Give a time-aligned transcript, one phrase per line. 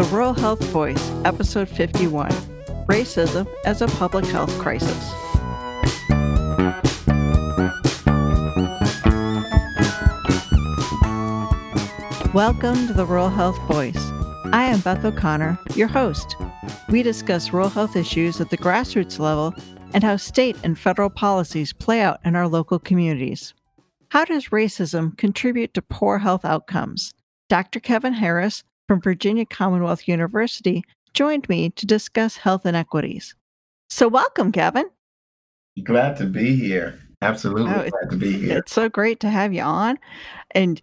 [0.00, 2.30] The Rural Health Voice, Episode 51
[2.86, 5.12] Racism as a Public Health Crisis.
[12.32, 13.98] Welcome to the Rural Health Voice.
[14.54, 16.34] I am Beth O'Connor, your host.
[16.88, 19.54] We discuss rural health issues at the grassroots level
[19.92, 23.52] and how state and federal policies play out in our local communities.
[24.08, 27.12] How does racism contribute to poor health outcomes?
[27.50, 27.80] Dr.
[27.80, 30.82] Kevin Harris from Virginia Commonwealth University
[31.14, 33.36] joined me to discuss health inequities.
[33.88, 34.90] So, welcome, Kevin.
[35.84, 36.98] Glad to be here.
[37.22, 38.58] Absolutely oh, glad to be here.
[38.58, 39.96] It's so great to have you on.
[40.56, 40.82] And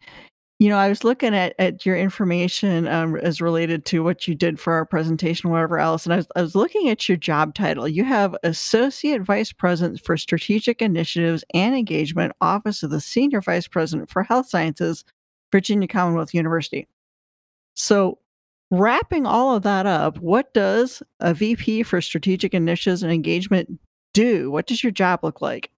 [0.58, 4.36] you know, I was looking at, at your information um, as related to what you
[4.36, 7.56] did for our presentation, whatever else, and I was, I was looking at your job
[7.56, 7.90] title.
[7.90, 13.68] You have Associate Vice President for Strategic Initiatives and Engagement, Office of the Senior Vice
[13.68, 15.04] President for Health Sciences,
[15.52, 16.88] Virginia Commonwealth University.
[17.78, 18.18] So,
[18.72, 23.80] wrapping all of that up, what does a VP for Strategic Initiatives and Engagement
[24.14, 24.52] do?
[24.52, 25.70] What does your job look like?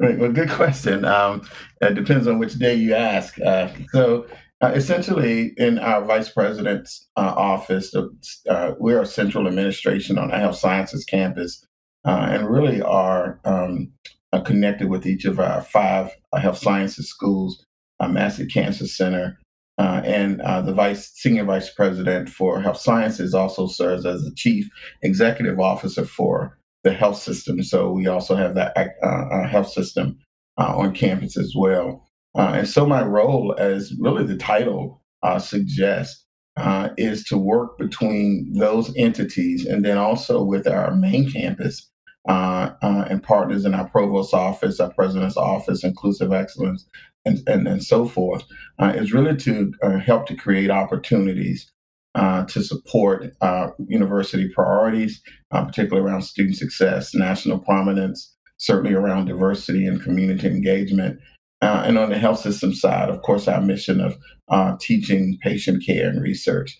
[0.00, 0.18] Right.
[0.18, 1.04] Well, good question.
[1.04, 1.48] Um,
[1.80, 3.40] it depends on which day you ask.
[3.40, 4.26] Uh, so,
[4.60, 10.36] uh, essentially, in our vice president's uh, office, uh, we're a central administration on the
[10.36, 11.64] health sciences campus,
[12.04, 13.92] uh, and really are um,
[14.32, 17.64] uh, connected with each of our five health sciences schools,
[18.00, 19.38] Massey Cancer Center,
[19.78, 24.68] and the vice senior vice president for health sciences also serves as the chief
[25.02, 27.62] executive officer for the health system.
[27.62, 30.18] So we also have that uh, uh, health system
[30.58, 32.06] uh, on campus as well.
[32.36, 36.24] Uh, and so my role, as really the title uh, suggests,
[36.56, 41.88] uh, is to work between those entities and then also with our main campus
[42.26, 46.86] and partners in our provost office, our president's office, inclusive excellence,
[47.28, 48.44] and, and, and so forth,
[48.80, 49.72] is really to
[50.04, 51.70] help to create opportunities
[52.18, 59.26] uh, to support uh, university priorities, uh, particularly around student success, national prominence, certainly around
[59.26, 61.20] diversity and community engagement.
[61.62, 64.16] Uh, and on the health system side, of course, our mission of
[64.48, 66.76] uh, teaching patient care and research.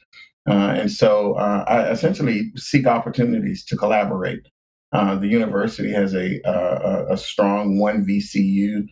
[0.46, 4.48] and so I essentially seek opportunities to collaborate.
[4.92, 6.40] the university has a,
[7.10, 8.86] a strong one VCU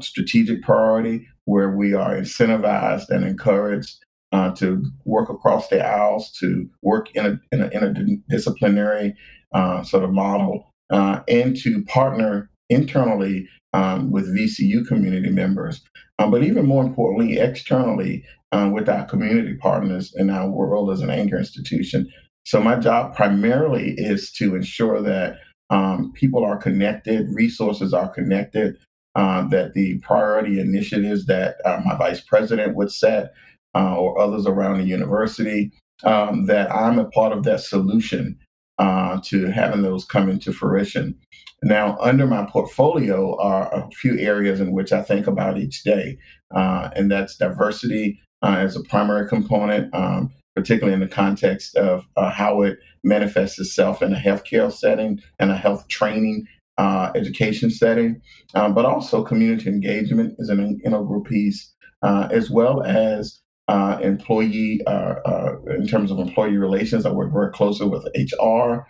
[0.00, 6.68] strategic priority where we are incentivized and encouraged uh, to work across the aisles, to
[6.82, 9.14] work in a, in a, in a disciplinary
[9.54, 15.82] uh, sort of model, uh, and to partner internally um, with VCU community members,
[16.18, 21.00] um, but even more importantly, externally uh, with our community partners in our world as
[21.00, 22.10] an anchor institution.
[22.44, 25.38] So my job primarily is to ensure that
[25.70, 28.76] um, people are connected, resources are connected,
[29.16, 33.32] uh, that the priority initiatives that uh, my vice president would set
[33.74, 35.72] uh, or others around the university,
[36.04, 38.38] um, that I'm a part of that solution
[38.78, 41.18] uh, to having those come into fruition.
[41.62, 46.18] Now, under my portfolio are a few areas in which I think about each day,
[46.54, 52.30] uh, and that's diversity as a primary component, um, particularly in the context of uh,
[52.30, 56.46] how it manifests itself in a healthcare setting and a health training
[56.78, 58.20] uh, education setting,
[58.54, 64.80] um, but also community engagement is an integral piece, uh, as well as uh, employee,
[64.86, 67.04] uh, uh, in terms of employee relations.
[67.04, 68.86] I work very closely with HR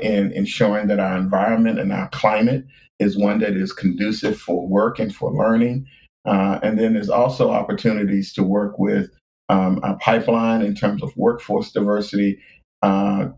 [0.00, 2.64] in ensuring that our environment and our climate
[2.98, 5.86] is one that is conducive for work and for learning.
[6.24, 9.10] And then there's also opportunities to work with
[9.48, 12.38] um, a pipeline in terms of workforce diversity,
[12.82, 13.28] uh,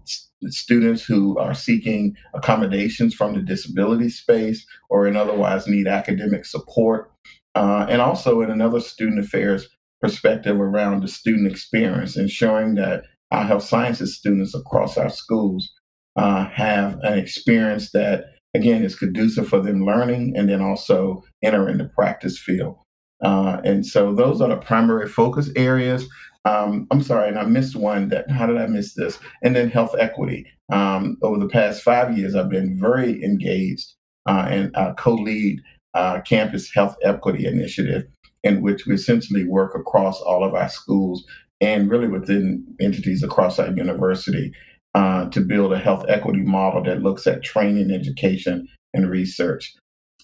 [0.46, 7.10] students who are seeking accommodations from the disability space or in otherwise need academic support.
[7.54, 9.68] and also in another student affairs
[10.00, 15.72] perspective around the student experience, ensuring that our health sciences students across our schools
[16.16, 21.78] uh, have an experience that, again, is conducive for them learning and then also entering
[21.78, 22.76] the practice field.
[23.22, 26.06] Uh, and so those are the primary focus areas.
[26.44, 29.18] Um, I'm sorry, and I missed one that, how did I miss this?
[29.42, 30.46] And then health equity.
[30.70, 33.92] Um, over the past five years, I've been very engaged
[34.28, 35.60] uh, and uh, co lead
[35.94, 38.04] uh, Campus Health Equity Initiative,
[38.42, 41.24] in which we essentially work across all of our schools
[41.60, 44.52] and really within entities across our university
[44.94, 49.74] uh, to build a health equity model that looks at training, education, and research.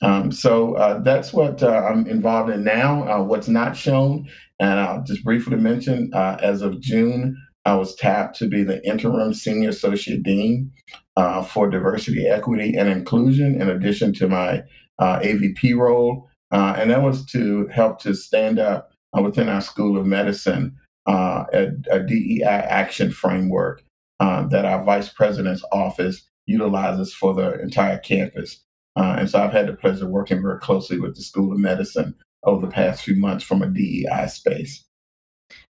[0.03, 3.09] Um, so uh, that's what uh, I'm involved in now.
[3.09, 7.37] Uh, what's not shown, and I'll just briefly mention uh, as of June,
[7.67, 10.73] I was tapped to be the interim senior associate dean
[11.17, 14.63] uh, for diversity, equity, and inclusion, in addition to my
[15.01, 16.31] AVP role.
[16.51, 20.77] Uh, and that was to help to stand up uh, within our School of Medicine
[21.07, 23.83] uh, a, a, DEI action framework
[24.19, 28.65] uh, that our vice president's office utilizes for the entire campus.
[28.97, 31.59] Uh, and so I've had the pleasure of working very closely with the School of
[31.59, 32.15] Medicine
[32.45, 34.85] over the past few months from a DEI space.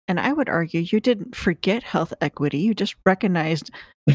[0.08, 2.60] And I would argue you didn't forget health equity.
[2.60, 3.72] You just recognized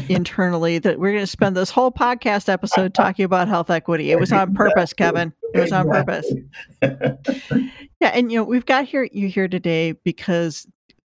[0.09, 4.11] internally that we're going to spend this whole podcast episode talking about health equity.
[4.11, 5.33] It was on purpose, Kevin.
[5.53, 6.33] It was on purpose.
[6.81, 10.65] yeah, and you know, we've got here you here today because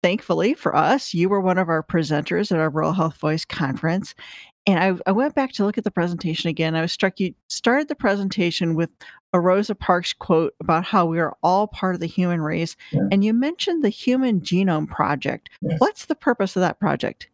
[0.03, 4.15] thankfully for us, you were one of our presenters at our Rural Health Voice conference.
[4.67, 6.77] And I, I went back to look at the presentation again.
[6.77, 8.91] I was struck you started the presentation with
[9.33, 12.77] a Rosa Parks quote about how we are all part of the human race.
[12.93, 13.03] Yeah.
[13.11, 15.51] And you mentioned the Human Genome Project.
[15.63, 15.79] Yes.
[15.79, 17.29] What's the purpose of that project?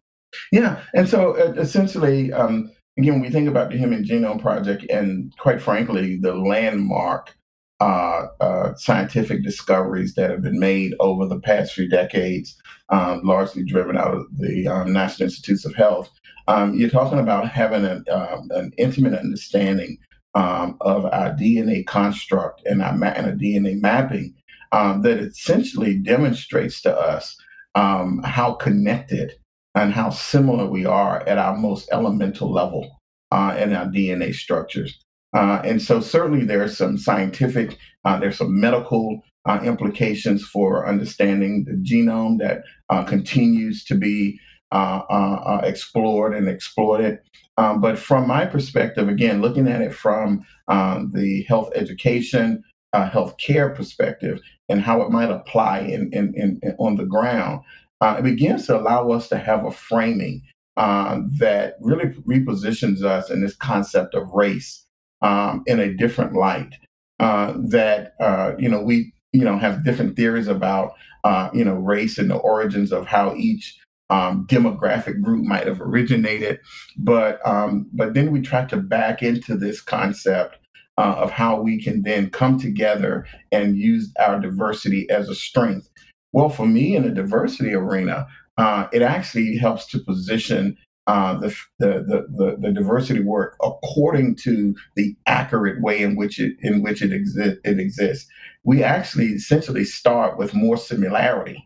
[0.51, 0.81] Yeah.
[0.93, 6.17] And so essentially, um, again, we think about the Human Genome Project and quite frankly,
[6.17, 7.35] the landmark
[7.79, 12.55] uh, uh, scientific discoveries that have been made over the past few decades,
[12.89, 16.09] um, largely driven out of the um, National Institutes of Health.
[16.47, 19.97] Um, you're talking about having an, um, an intimate understanding
[20.33, 24.33] um, of our DNA construct and our ma- and a DNA mapping
[24.71, 27.37] um, that essentially demonstrates to us
[27.75, 29.33] how connected
[29.75, 32.99] and how similar we are at our most elemental level
[33.31, 34.99] uh, in our DNA structures.
[35.35, 41.65] Uh, and so certainly there's some scientific, uh, there's some medical uh, implications for understanding
[41.65, 44.39] the genome that uh, continues to be
[44.71, 47.19] uh, uh, explored and exploited.
[47.57, 52.63] Um, but from my perspective, again, looking at it from um, the health education,
[52.93, 54.39] health care perspective,
[54.69, 57.61] and how it might apply in, in, in, in on the ground,
[58.01, 60.41] it begins to allow us to have a framing
[60.75, 64.86] that really repositions us in this concept of race
[65.21, 66.73] um, in a different light.
[67.19, 70.93] Uh, that uh, you know we you know have different theories about
[71.23, 73.77] uh, you know race and the origins of how each
[74.09, 76.59] um, demographic group might have originated,
[76.97, 80.57] but um, but then we try to back into this concept
[80.97, 85.89] uh, of how we can then come together and use our diversity as a strength.
[86.33, 88.27] Well, for me in the diversity arena,
[88.57, 90.77] uh, it actually helps to position
[91.07, 96.57] uh, the, the, the, the, diversity work according to the accurate way in which it
[96.61, 98.29] in which it, exi- it exists.
[98.65, 101.65] We actually essentially start with more similarity,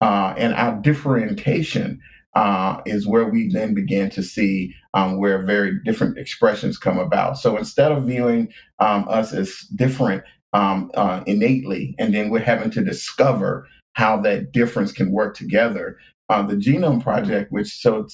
[0.00, 2.00] uh, and our differentiation
[2.34, 7.38] uh, is where we then begin to see um, where very different expressions come about.
[7.38, 12.70] So instead of viewing um, us as different um, uh, innately, and then we're having
[12.72, 15.96] to discover how that difference can work together.
[16.28, 18.08] Uh, the Genome Project, which so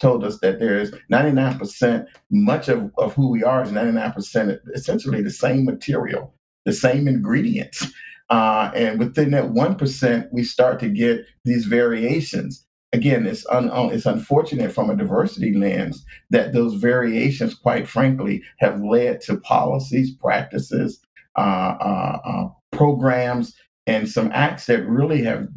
[0.00, 5.30] told us that there's 99%, much of, of who we are is 99% essentially the
[5.30, 6.34] same material,
[6.64, 7.86] the same ingredients.
[8.30, 12.64] Uh, and within that 1%, we start to get these variations.
[12.92, 18.80] Again, it's, un, it's unfortunate from a diversity lens that those variations, quite frankly, have
[18.80, 21.00] led to policies, practices,
[21.36, 21.40] uh,
[21.80, 23.54] uh, uh programs,
[23.86, 25.48] and some acts that really have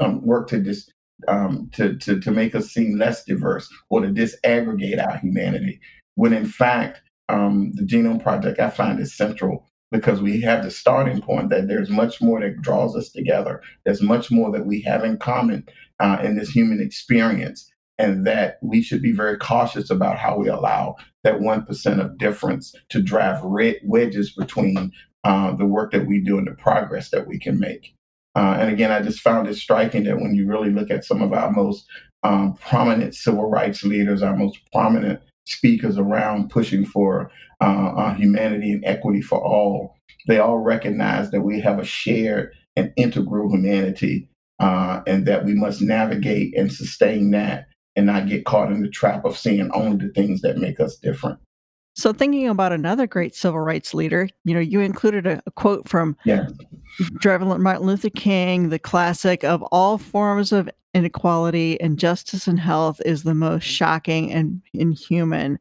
[0.00, 0.90] um, worked to dis-
[1.26, 5.80] um, to, to, to make us seem less diverse or to disaggregate our humanity.
[6.14, 10.70] When in fact, um, the Genome Project I find is central because we have the
[10.70, 13.62] starting point that there's much more that draws us together.
[13.84, 15.66] There's much more that we have in common
[15.98, 20.48] uh, in this human experience, and that we should be very cautious about how we
[20.48, 24.92] allow that 1% of difference to drive red wedges between
[25.24, 27.94] uh, the work that we do and the progress that we can make.
[28.38, 31.22] Uh, and again, I just found it striking that when you really look at some
[31.22, 31.84] of our most
[32.22, 38.70] um, prominent civil rights leaders, our most prominent speakers around pushing for uh, uh, humanity
[38.70, 39.96] and equity for all,
[40.28, 44.28] they all recognize that we have a shared and integral humanity
[44.60, 47.66] uh, and that we must navigate and sustain that
[47.96, 50.96] and not get caught in the trap of seeing only the things that make us
[50.96, 51.40] different.
[51.98, 55.88] So, thinking about another great civil rights leader, you know, you included a, a quote
[55.88, 56.46] from yeah.
[57.24, 63.24] Martin Luther King, the classic of all forms of inequality and justice and health is
[63.24, 65.58] the most shocking and inhuman.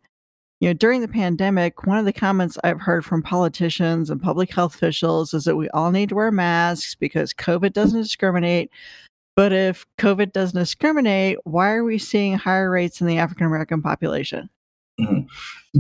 [0.60, 4.53] You know, during the pandemic, one of the comments I've heard from politicians and public
[4.53, 8.70] health officials is that we all need to wear masks because COVID doesn't discriminate.
[9.36, 13.82] But if COVID doesn't discriminate, why are we seeing higher rates in the African American
[13.82, 14.51] population?
[15.00, 15.27] Mm-hmm.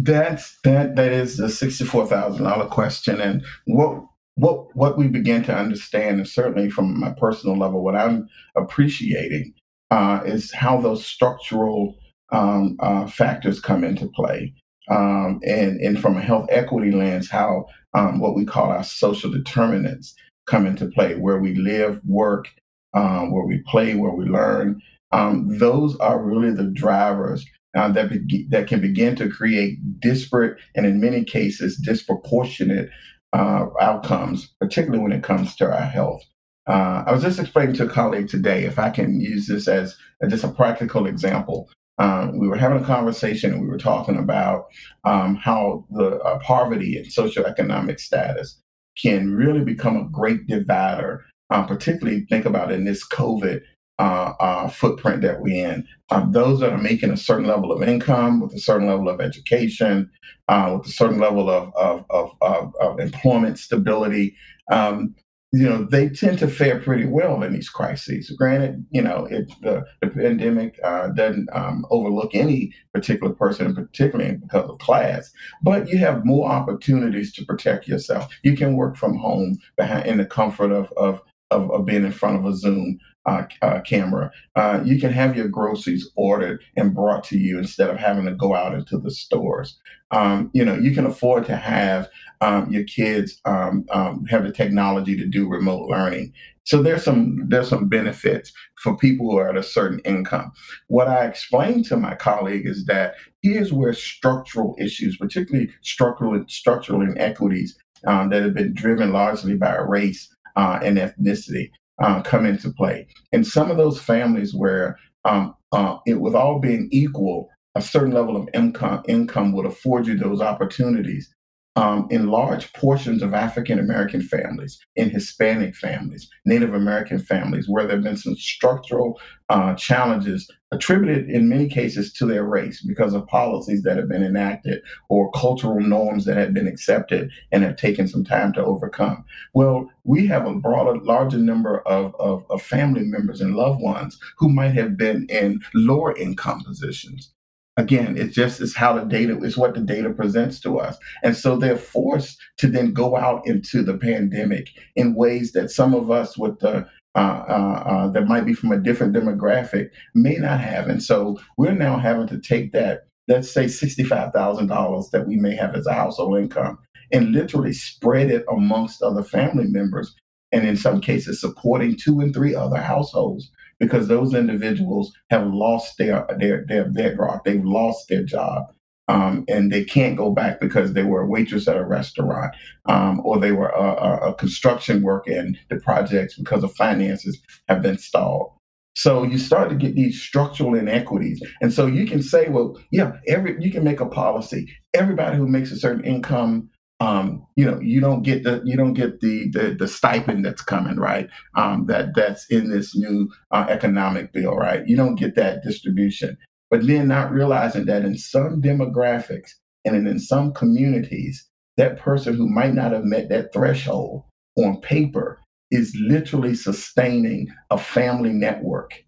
[0.03, 4.03] That's that that is a sixty-four thousand dollar question, and what
[4.35, 9.53] what what we begin to understand, and certainly from my personal level, what I'm appreciating
[9.89, 11.95] uh, is how those structural
[12.31, 14.53] um, uh, factors come into play,
[14.89, 19.31] um, and and from a health equity lens, how um, what we call our social
[19.31, 20.13] determinants
[20.45, 22.49] come into play, where we live, work,
[22.93, 24.79] um, where we play, where we learn.
[25.11, 27.45] Um, those are really the drivers
[27.77, 32.89] uh, that be- that can begin to create disparate and in many cases disproportionate
[33.33, 36.23] uh, outcomes, particularly when it comes to our health.
[36.67, 39.95] Uh, I was just explaining to a colleague today, if I can use this as
[40.27, 41.69] just a practical example.
[41.99, 44.65] Um, we were having a conversation and we were talking about
[45.03, 48.61] um, how the uh, poverty and socioeconomic status
[49.01, 53.61] can really become a great divider, uh, particularly think about in this COVID
[53.99, 55.87] uh, uh, footprint that we're in.
[56.09, 59.19] Um, those that are making a certain level of income, with a certain level of
[59.19, 60.09] education,
[60.47, 64.35] uh, with a certain level of, of, of, of, of employment stability,
[64.71, 65.15] um,
[65.53, 68.29] you know, they tend to fare pretty well in these crises.
[68.37, 74.35] Granted, you know, it, the, the pandemic uh, doesn't um, overlook any particular person, particularly
[74.35, 75.31] because of class,
[75.63, 78.27] but you have more opportunities to protect yourself.
[78.43, 82.11] You can work from home behind, in the comfort of, of, of, of being in
[82.11, 84.31] front of a Zoom uh, uh, camera.
[84.55, 88.31] Uh, you can have your groceries ordered and brought to you instead of having to
[88.31, 89.77] go out into the stores.
[90.11, 92.07] Um, you know, you can afford to have
[92.39, 96.33] um, your kids um, um, have the technology to do remote learning.
[96.63, 98.51] So there's some there's some benefits
[98.83, 100.51] for people who are at a certain income.
[100.87, 107.01] What I explained to my colleague is that here's where structural issues, particularly structural structural
[107.01, 112.71] inequities um, that have been driven largely by race uh, and ethnicity, uh, come into
[112.71, 113.07] play.
[113.31, 118.13] And some of those families where um, uh, it, with all being equal, a certain
[118.13, 121.33] level of income income would afford you those opportunities
[121.75, 127.85] um, in large portions of African American families, in Hispanic families, Native American families, where
[127.85, 133.13] there have been some structural uh, challenges attributed in many cases to their race because
[133.13, 137.77] of policies that have been enacted or cultural norms that have been accepted and have
[137.77, 139.23] taken some time to overcome.
[139.53, 144.19] Well, we have a broader, larger number of, of, of family members and loved ones
[144.37, 147.31] who might have been in lower income positions
[147.77, 151.37] again it's just it's how the data is what the data presents to us and
[151.37, 156.11] so they're forced to then go out into the pandemic in ways that some of
[156.11, 156.85] us with the
[157.17, 161.37] uh, uh, uh, that might be from a different demographic may not have and so
[161.57, 165.93] we're now having to take that let's say $65000 that we may have as a
[165.93, 166.77] household income
[167.11, 170.15] and literally spread it amongst other family members
[170.51, 175.97] and in some cases supporting two and three other households because those individuals have lost
[175.97, 177.43] their their their bedrock.
[177.43, 178.65] They've lost their job.
[179.09, 182.53] Um, and they can't go back because they were a waitress at a restaurant
[182.87, 187.81] um, or they were a, a, construction worker and the projects because of finances have
[187.81, 188.51] been stalled.
[188.97, 191.41] So you start to get these structural inequities.
[191.61, 194.67] And so you can say, well, yeah, every you can make a policy.
[194.93, 198.93] Everybody who makes a certain income um, you know, you don't get the you don't
[198.93, 201.29] get the the, the stipend that's coming, right?
[201.55, 204.87] Um, that that's in this new uh, economic bill, right?
[204.87, 206.37] You don't get that distribution,
[206.69, 209.51] but then not realizing that in some demographics
[209.85, 211.47] and in some communities,
[211.77, 214.23] that person who might not have met that threshold
[214.57, 215.39] on paper
[215.71, 219.03] is literally sustaining a family network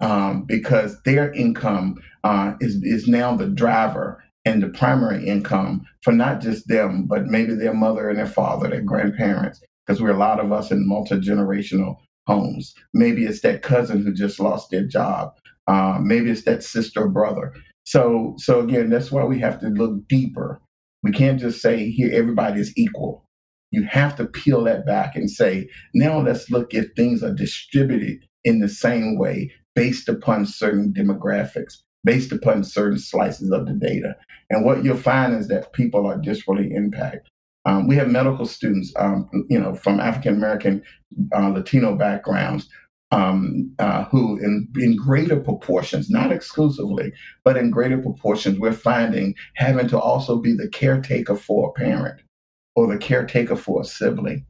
[0.00, 6.12] um, because their income uh, is is now the driver and the primary income for
[6.12, 10.18] not just them, but maybe their mother and their father, their grandparents, because we're a
[10.18, 12.74] lot of us in multi generational homes.
[12.94, 15.32] Maybe it's that cousin who just lost their job.
[15.70, 17.54] Uh, maybe it's that sister or brother.
[17.84, 20.60] So, so again, that's why we have to look deeper.
[21.04, 23.24] We can't just say here everybody is equal.
[23.70, 28.18] You have to peel that back and say, now let's look if things are distributed
[28.42, 31.74] in the same way based upon certain demographics
[32.04, 34.16] based upon certain slices of the data.
[34.48, 37.22] And what you'll find is that people are disparately impacted.
[37.66, 40.82] Um, we have medical students, um, you know, from African American,
[41.36, 42.68] uh, Latino backgrounds,
[43.10, 47.12] um, uh, who, in, in greater proportions, not exclusively,
[47.44, 52.20] but in greater proportions, we're finding having to also be the caretaker for a parent
[52.76, 54.46] or the caretaker for a sibling.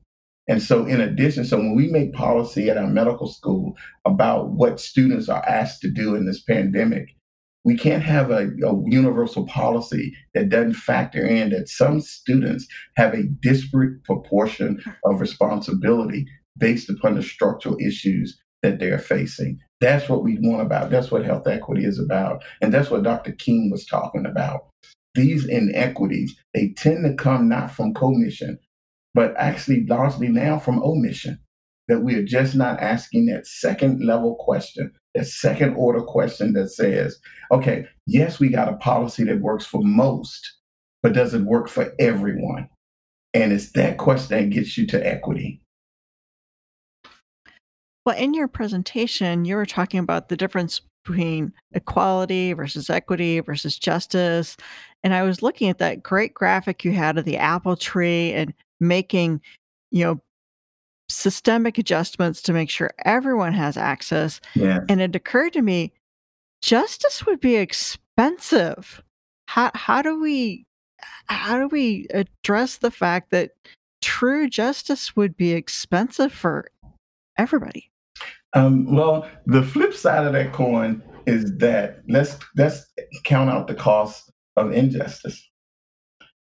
[0.48, 4.80] And so, in addition, so when we make policy at our medical school about what
[4.80, 7.14] students are asked to do in this pandemic,
[7.64, 13.14] we can't have a, a, universal policy that doesn't factor in that some students have
[13.14, 16.26] a disparate proportion of responsibility
[16.56, 19.58] based upon the structural issues that they're facing.
[19.80, 20.90] That's what we want about.
[20.90, 22.42] That's what health equity is about.
[22.60, 23.32] And that's what Dr.
[23.32, 24.68] King was talking about.
[25.14, 28.58] These inequities, they tend to come not from commission,
[29.14, 31.38] but actually largely now from omission
[31.88, 36.68] that we are just not asking that second level question, that second order question that
[36.68, 37.18] says,
[37.50, 40.58] okay, yes, we got a policy that works for most,
[41.02, 42.68] but does it work for everyone?
[43.34, 45.60] And it's that question that gets you to equity.
[48.06, 53.78] Well, in your presentation, you were talking about the difference between equality versus equity versus
[53.78, 54.56] justice.
[55.02, 58.54] And I was looking at that great graphic you had of the apple tree and
[58.80, 59.40] making,
[59.90, 60.20] you know,
[61.08, 64.40] systemic adjustments to make sure everyone has access.
[64.54, 64.80] Yeah.
[64.88, 65.92] And it occurred to me,
[66.62, 69.02] justice would be expensive.
[69.46, 70.64] How how do we
[71.26, 73.50] how do we address the fact that
[74.00, 76.70] true justice would be expensive for
[77.36, 77.89] everybody?
[78.54, 82.86] Um, well, the flip side of that coin is that let's let's
[83.24, 85.48] count out the cost of injustice.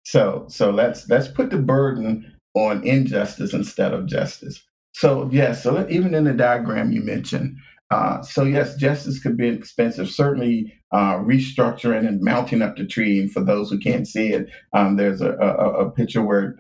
[0.04, 4.62] So so let's let's put the burden on injustice instead of justice.
[4.94, 7.56] So yes, so even in the diagram you mentioned,
[7.92, 10.10] uh, so yes, justice could be expensive.
[10.10, 13.20] Certainly, uh, restructuring and mounting up the tree.
[13.20, 16.56] And for those who can't see it, um, there's a, a, a, picture where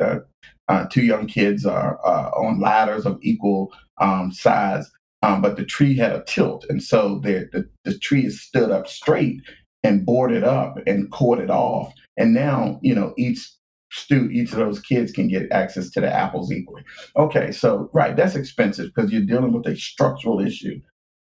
[0.67, 4.89] uh, two young kids are uh, on ladders of equal um, size,
[5.21, 8.87] um, but the tree had a tilt, and so the, the tree is stood up
[8.87, 9.41] straight
[9.83, 11.93] and boarded up and corded off.
[12.17, 13.51] And now, you know, each
[13.91, 16.83] stu each of those kids can get access to the apples equally.
[17.17, 20.79] Okay, so right, that's expensive because you're dealing with a structural issue.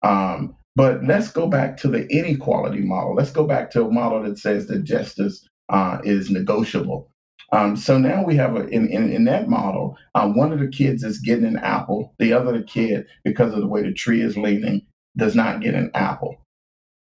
[0.02, 3.14] Um, but let's go back to the inequality model.
[3.14, 7.11] Let's go back to a model that says that justice uh, is negotiable.
[7.52, 10.69] Um, so now we have a, in, in, in that model, uh, one of the
[10.69, 12.14] kids is getting an apple.
[12.19, 14.87] The other kid, because of the way the tree is leaning,
[15.17, 16.37] does not get an apple.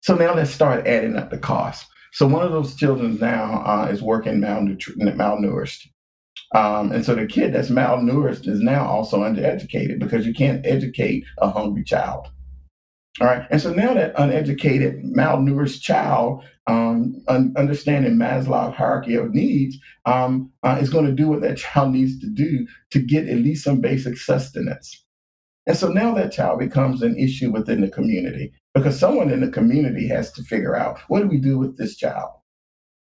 [0.01, 1.86] So now let's start adding up the cost.
[2.13, 5.88] So one of those children now uh, is working malnutri- malnourished.
[6.53, 11.24] Um, and so the kid that's malnourished is now also undereducated because you can't educate
[11.38, 12.27] a hungry child.
[13.19, 13.45] All right.
[13.51, 20.49] And so now that uneducated, malnourished child, um, un- understanding Maslow's hierarchy of needs, um,
[20.63, 23.65] uh, is going to do what that child needs to do to get at least
[23.65, 25.05] some basic sustenance.
[25.67, 29.49] And so now that child becomes an issue within the community because someone in the
[29.49, 32.31] community has to figure out what do we do with this child?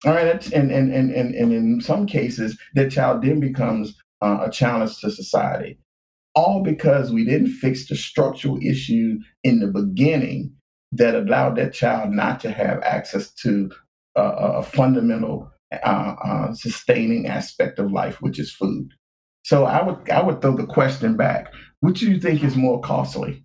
[0.05, 4.41] All right, and and and and, and in some cases, that child then becomes uh,
[4.47, 5.79] a challenge to society,
[6.35, 10.53] all because we didn't fix the structural issue in the beginning
[10.93, 13.71] that allowed that child not to have access to
[14.17, 18.91] uh, a fundamental uh, uh, sustaining aspect of life, which is food.
[19.45, 22.81] So I would I would throw the question back: Which do you think is more
[22.81, 23.45] costly?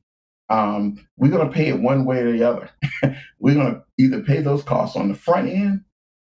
[0.50, 2.70] Um, we're going to pay it one way or the other.
[3.40, 5.82] we're going to either pay those costs on the front end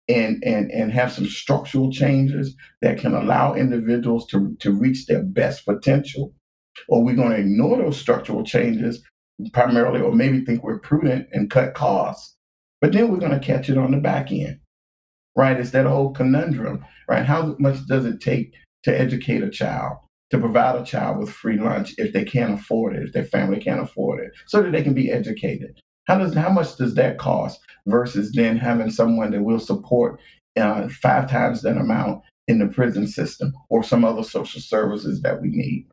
[0.08, 5.22] and and and have some structural changes that can allow individuals to to reach their
[5.22, 6.34] best potential,
[6.88, 9.02] or we're going to ignore those structural changes
[9.52, 12.36] primarily, or maybe think we're prudent and cut costs,
[12.80, 14.60] but then we're going to catch it on the back end.
[15.36, 15.58] Right?
[15.58, 17.24] It's that whole conundrum, right?
[17.24, 19.96] How much does it take to educate a child,
[20.30, 23.58] to provide a child with free lunch if they can't afford it, if their family
[23.58, 25.78] can't afford it, so that they can be educated.
[26.06, 30.20] How does how much does that cost versus then having someone that will support
[30.56, 35.40] uh, five times that amount in the prison system or some other social services that
[35.40, 35.88] we need?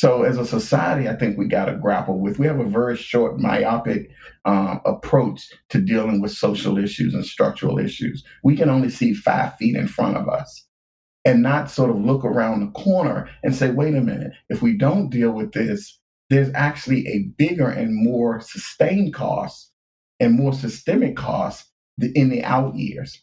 [0.00, 2.38] So, as a society, I think we got to grapple with.
[2.38, 4.08] We have a very short, myopic
[4.46, 8.24] um, approach to dealing with social issues and structural issues.
[8.42, 10.66] We can only see five feet in front of us
[11.26, 14.74] and not sort of look around the corner and say, wait a minute, if we
[14.74, 19.70] don't deal with this, there's actually a bigger and more sustained cost
[20.18, 21.66] and more systemic cost
[22.14, 23.22] in the out years.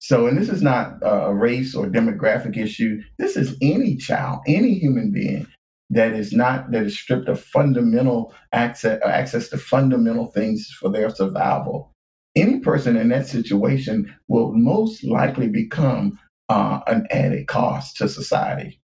[0.00, 3.00] So, and this is not a race or demographic issue.
[3.18, 5.46] This is any child, any human being
[5.90, 11.10] that is not that is stripped of fundamental access access to fundamental things for their
[11.10, 11.92] survival.
[12.34, 16.18] Any person in that situation will most likely become
[16.48, 18.80] uh, an added cost to society.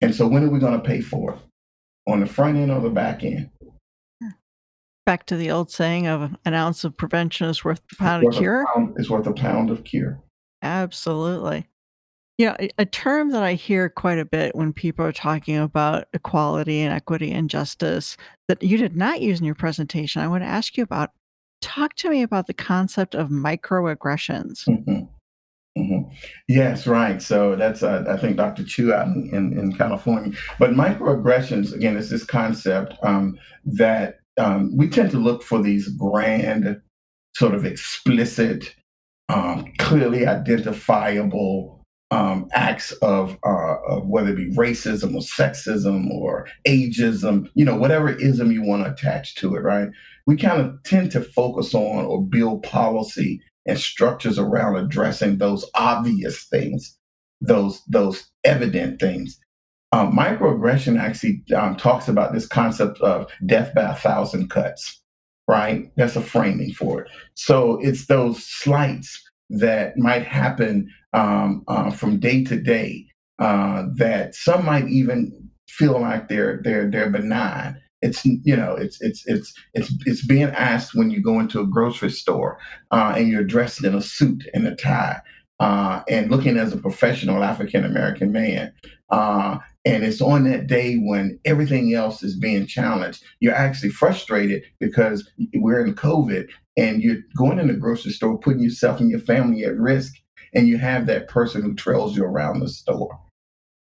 [0.00, 1.38] And so, when are we going to pay for it?
[2.08, 3.50] On the front end or the back end?
[5.06, 8.34] Back to the old saying of an ounce of prevention is worth a pound of
[8.34, 8.66] cure.
[8.74, 10.20] Pound, is worth a pound of cure.
[10.62, 11.68] Absolutely.
[12.46, 16.80] A, a term that I hear quite a bit when people are talking about equality
[16.80, 18.16] and equity and justice
[18.48, 21.10] that you did not use in your presentation, I want to ask you about.
[21.60, 24.66] Talk to me about the concept of microaggressions.
[24.68, 25.04] Mm-hmm.
[25.78, 26.12] Mm-hmm.
[26.48, 27.22] Yes, right.
[27.22, 28.64] So that's uh, I think Dr.
[28.64, 30.36] Chu out in, in, in, California.
[30.58, 35.88] But microaggressions again is this concept um, that um, we tend to look for these
[35.88, 36.80] grand,
[37.34, 38.74] sort of explicit,
[39.30, 41.81] um, clearly identifiable
[42.12, 47.74] um, acts of, uh, of, whether it be racism or sexism or ageism, you know,
[47.74, 49.88] whatever ism you want to attach to it, right?
[50.26, 55.64] We kind of tend to focus on or build policy and structures around addressing those
[55.74, 56.98] obvious things,
[57.40, 59.40] those those evident things.
[59.92, 65.00] Uh, microaggression actually um, talks about this concept of death by a thousand cuts,
[65.48, 65.90] right?
[65.96, 67.10] That's a framing for it.
[67.34, 69.18] So it's those slights
[69.52, 73.06] that might happen um, uh, from day to day
[73.38, 75.32] uh, that some might even
[75.68, 77.80] feel like they're they're they're benign.
[78.00, 81.66] It's you know it's it's it's it's it's being asked when you go into a
[81.66, 82.58] grocery store
[82.90, 85.20] uh, and you're dressed in a suit and a tie
[85.60, 88.72] uh, and looking as a professional African American man.
[89.10, 93.22] Uh, and it's on that day when everything else is being challenged.
[93.40, 98.62] You're actually frustrated because we're in COVID and you're going in the grocery store, putting
[98.62, 100.14] yourself and your family at risk,
[100.54, 103.18] and you have that person who trails you around the store.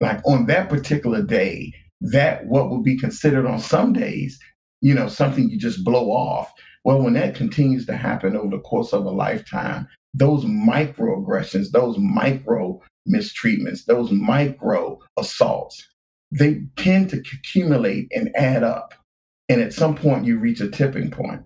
[0.00, 4.38] Like on that particular day, that what would be considered on some days,
[4.80, 6.52] you know, something you just blow off.
[6.84, 11.98] Well, when that continues to happen over the course of a lifetime, those microaggressions, those
[11.98, 15.86] micro mistreatments, those micro assaults,
[16.32, 18.94] they tend to accumulate and add up.
[19.48, 21.42] And at some point, you reach a tipping point,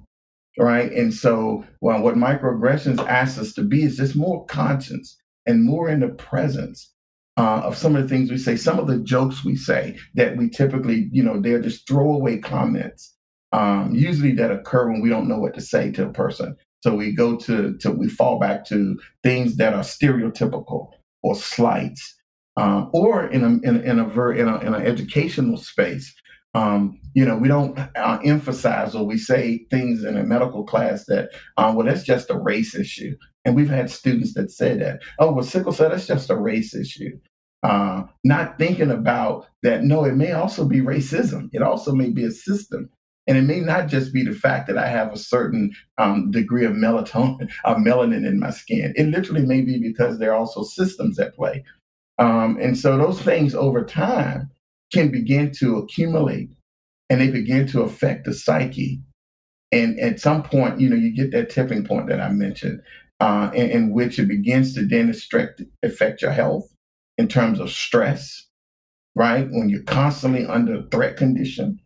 [0.58, 0.90] right?
[0.92, 5.88] And so, well, what microaggressions ask us to be is just more conscious and more
[5.88, 6.90] in the presence
[7.36, 10.36] uh, of some of the things we say, some of the jokes we say that
[10.36, 13.14] we typically, you know, they're just throwaway comments,
[13.52, 16.56] um, usually that occur when we don't know what to say to a person.
[16.82, 20.90] So we go to, to we fall back to things that are stereotypical
[21.22, 22.14] or slights,
[22.56, 26.14] um, or in a in, in a in, a, in an educational space.
[26.54, 31.04] Um, you know, we don't uh, emphasize or we say things in a medical class
[31.06, 33.16] that, um, well, that's just a race issue.
[33.44, 36.74] And we've had students that say that, oh, well, sickle cell, that's just a race
[36.74, 37.18] issue.
[37.62, 41.48] Uh, not thinking about that, no, it may also be racism.
[41.52, 42.90] It also may be a system.
[43.26, 46.66] And it may not just be the fact that I have a certain um, degree
[46.66, 48.92] of melatonin, of melanin in my skin.
[48.96, 51.64] It literally may be because there are also systems at play.
[52.18, 54.50] Um, and so those things over time
[54.94, 56.50] can begin to accumulate
[57.10, 59.00] and they begin to affect the psyche.
[59.72, 62.80] And at some point, you know, you get that tipping point that I mentioned
[63.20, 65.14] uh, in, in, which it begins to then
[65.82, 66.72] affect your health
[67.18, 68.46] in terms of stress,
[69.14, 69.48] right?
[69.50, 71.80] When you're constantly under threat condition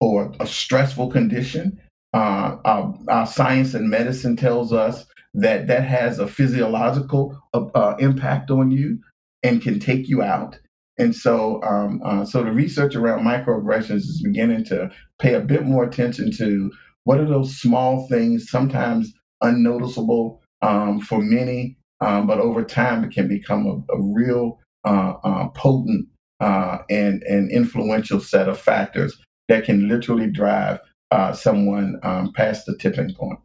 [0.00, 1.80] or a stressful condition,
[2.14, 8.50] uh, our, our, science and medicine tells us that that has a physiological uh, impact
[8.50, 8.98] on you
[9.42, 10.58] and can take you out.
[10.98, 15.64] And so, um, uh, so the research around microaggressions is beginning to pay a bit
[15.64, 16.70] more attention to
[17.04, 23.12] what are those small things, sometimes unnoticeable, um, for many, um, but over time it
[23.12, 26.08] can become a, a real uh, uh, potent
[26.40, 29.16] uh, and, and influential set of factors
[29.48, 30.78] that can literally drive
[31.10, 33.38] uh, someone um, past the tipping point.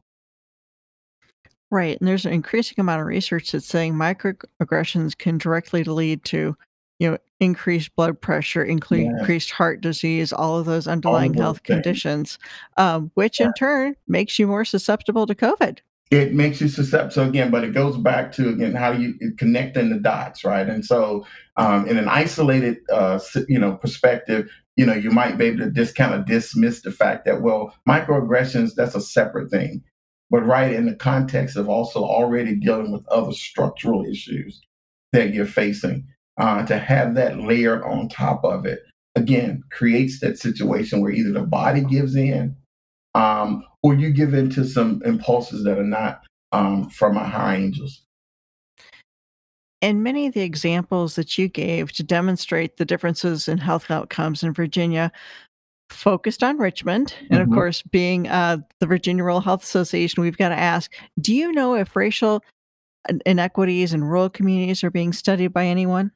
[1.70, 2.00] Right.
[2.00, 6.56] And there's an increasing amount of research that's saying microaggressions can directly lead to,
[7.00, 9.20] you know, increased blood pressure, incre- yeah.
[9.20, 11.76] increased heart disease, all of those underlying health things.
[11.76, 12.40] conditions,
[12.78, 13.48] um, which yeah.
[13.48, 15.80] in turn makes you more susceptible to COVID
[16.12, 20.00] it makes you susceptible again but it goes back to again how you connecting the
[20.00, 21.26] dots right and so
[21.58, 25.72] um, in an isolated uh, you know perspective you know you might be able to
[25.72, 29.84] just kind of dismiss the fact that well microaggressions that's a separate thing
[30.30, 34.62] but right in the context of also already dealing with other structural issues
[35.12, 36.06] that you're facing
[36.38, 38.80] uh, to have that layer on top of it
[39.16, 42.56] again creates that situation where either the body gives in
[43.16, 47.56] um, or you give in to some impulses that are not um, from our high
[47.56, 48.04] angels.
[49.82, 54.44] And many of the examples that you gave to demonstrate the differences in health outcomes
[54.44, 55.12] in Virginia
[55.90, 57.14] focused on Richmond.
[57.30, 57.52] And mm-hmm.
[57.52, 61.52] of course, being uh, the Virginia Rural Health Association, we've got to ask do you
[61.52, 62.44] know if racial
[63.26, 66.12] inequities in rural communities are being studied by anyone?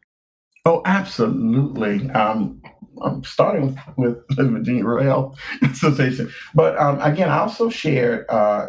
[0.66, 2.10] Oh, absolutely.
[2.12, 2.62] Um,
[3.02, 6.32] I'm starting with, with the Virginia Health Association.
[6.54, 8.68] But um, again, I also shared uh,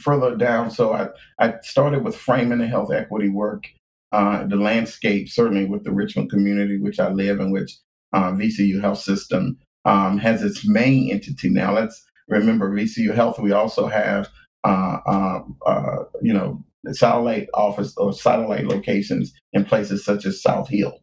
[0.00, 0.70] further down.
[0.70, 3.64] So I, I started with framing the health equity work,
[4.12, 7.76] uh, the landscape, certainly with the Richmond community, which I live in, which
[8.12, 11.48] uh, VCU Health System um, has its main entity.
[11.48, 14.28] Now, let's remember VCU Health, we also have,
[14.62, 20.68] uh, uh, uh, you know, satellite office or satellite locations in places such as South
[20.68, 21.01] Hill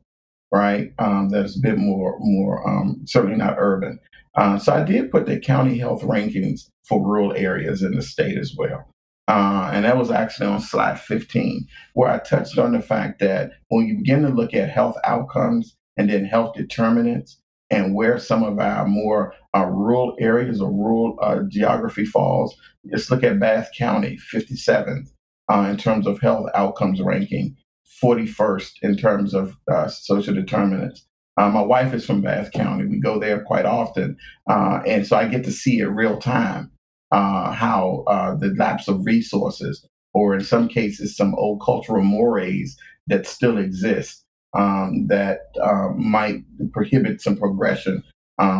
[0.51, 0.93] right?
[0.99, 3.99] Um, that is a bit more, more um, certainly not urban.
[4.35, 8.37] Uh, so I did put the county health rankings for rural areas in the state
[8.37, 8.89] as well.
[9.27, 13.51] Uh, and that was actually on slide 15, where I touched on the fact that
[13.67, 17.37] when you begin to look at health outcomes and then health determinants
[17.69, 22.55] and where some of our more uh, rural areas or rural uh, geography falls,
[22.91, 25.09] just look at Bath County, 57th
[25.51, 27.55] uh, in terms of health outcomes ranking.
[28.03, 31.05] 41st in terms of uh, social determinants.
[31.37, 32.85] Uh, my wife is from Bath County.
[32.85, 34.17] We go there quite often,
[34.49, 36.71] uh, and so I get to see in real time
[37.11, 42.75] uh, how uh, the lapse of resources, or in some cases, some old cultural mores
[43.07, 48.03] that still exist um, that uh, might prohibit some progression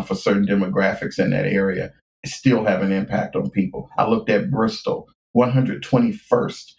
[0.06, 1.90] for certain demographics in that area,
[2.24, 3.88] still have an impact on people.
[3.98, 6.74] I looked at Bristol, 121st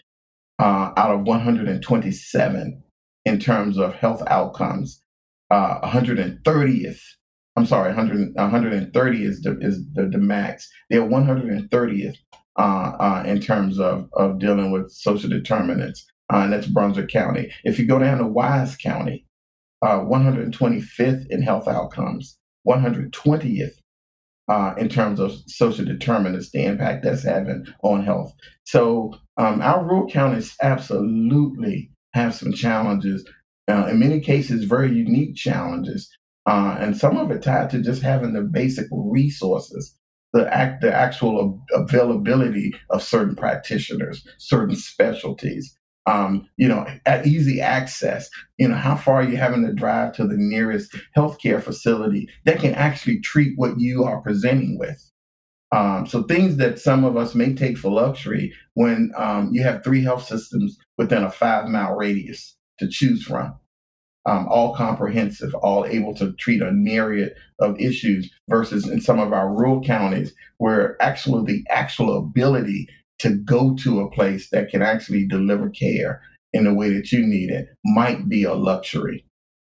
[0.62, 2.84] uh, out of 127
[3.26, 5.02] in terms of health outcomes.
[5.50, 7.02] Uh, 130th,
[7.58, 10.70] I'm sorry, 100, 130 is the, is the, the max.
[10.90, 12.16] They're 130th
[12.58, 17.52] uh, uh, in terms of, of dealing with social determinants, uh, and that's Brunswick County.
[17.64, 19.26] If you go down to Wise County,
[19.84, 23.81] 125th uh, in health outcomes, 120th
[24.52, 28.34] uh, in terms of social determinants, the impact that's having on health.
[28.66, 33.26] So um, our rural counties absolutely have some challenges,
[33.70, 36.10] uh, in many cases, very unique challenges,
[36.46, 39.98] uh, and some of it tied to just having the basic resources,
[40.34, 45.78] the act, the actual availability of certain practitioners, certain specialties.
[46.08, 48.28] Um, you know, at easy access.
[48.58, 52.60] You know, how far are you having to drive to the nearest healthcare facility that
[52.60, 55.12] can actually treat what you are presenting with?
[55.72, 59.84] Um, so things that some of us may take for luxury when um, you have
[59.84, 63.56] three health systems within a five mile radius to choose from,
[64.26, 69.32] um, all comprehensive, all able to treat a myriad of issues versus in some of
[69.32, 72.88] our rural counties where actually the actual ability
[73.22, 76.22] to go to a place that can actually deliver care
[76.54, 79.26] in the way that you need it might be a luxury.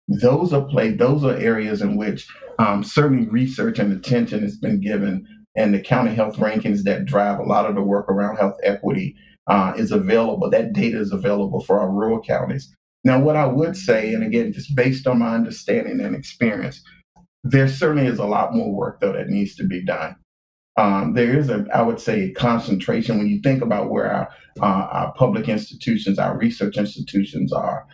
[0.07, 0.91] Those are play.
[0.91, 5.79] Those are areas in which um, certainly research and attention has been given and the
[5.79, 9.15] county health rankings that drive a lot of the work around health equity
[9.47, 10.49] uh, is available.
[10.49, 12.73] That data is available for our rural counties.
[13.03, 16.81] Now, what I would say, and again, just based on my understanding and experience,
[17.43, 20.15] there certainly is a lot more work though that needs to be done.
[20.79, 24.29] Um, there is a, I would say, a concentration when you think about where our,
[24.61, 27.85] uh, our public institutions, our research institutions are.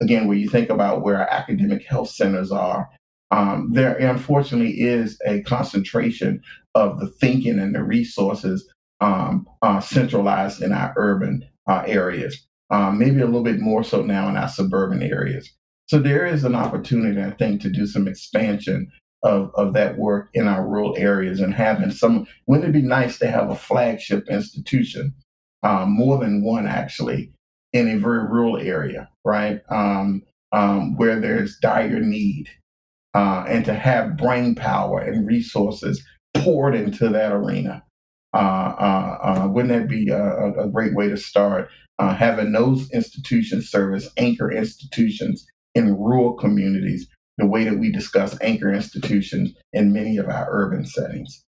[0.00, 2.90] Again, when you think about where our academic health centers are,
[3.30, 6.42] um, there unfortunately is a concentration
[6.74, 8.68] of the thinking and the resources
[9.00, 14.02] um, uh, centralized in our urban uh, areas, um, maybe a little bit more so
[14.02, 15.48] now in our suburban areas.
[15.86, 18.90] So there is an opportunity, I think, to do some expansion
[19.22, 22.26] of, of that work in our rural areas and having some.
[22.46, 25.14] Wouldn't it be nice to have a flagship institution,
[25.62, 27.32] um, more than one actually,
[27.72, 29.60] in a very rural area, right?
[29.70, 32.48] Um, um, where there's dire need
[33.14, 36.04] uh, and to have brain power and resources
[36.34, 37.82] poured into that arena.
[38.34, 41.68] Uh, uh, uh wouldn't that be a, a, great way to start?
[41.98, 47.06] Uh, having those institutions service anchor institutions in rural communities,
[47.38, 51.44] the way that we discuss anchor institutions in many of our urban settings.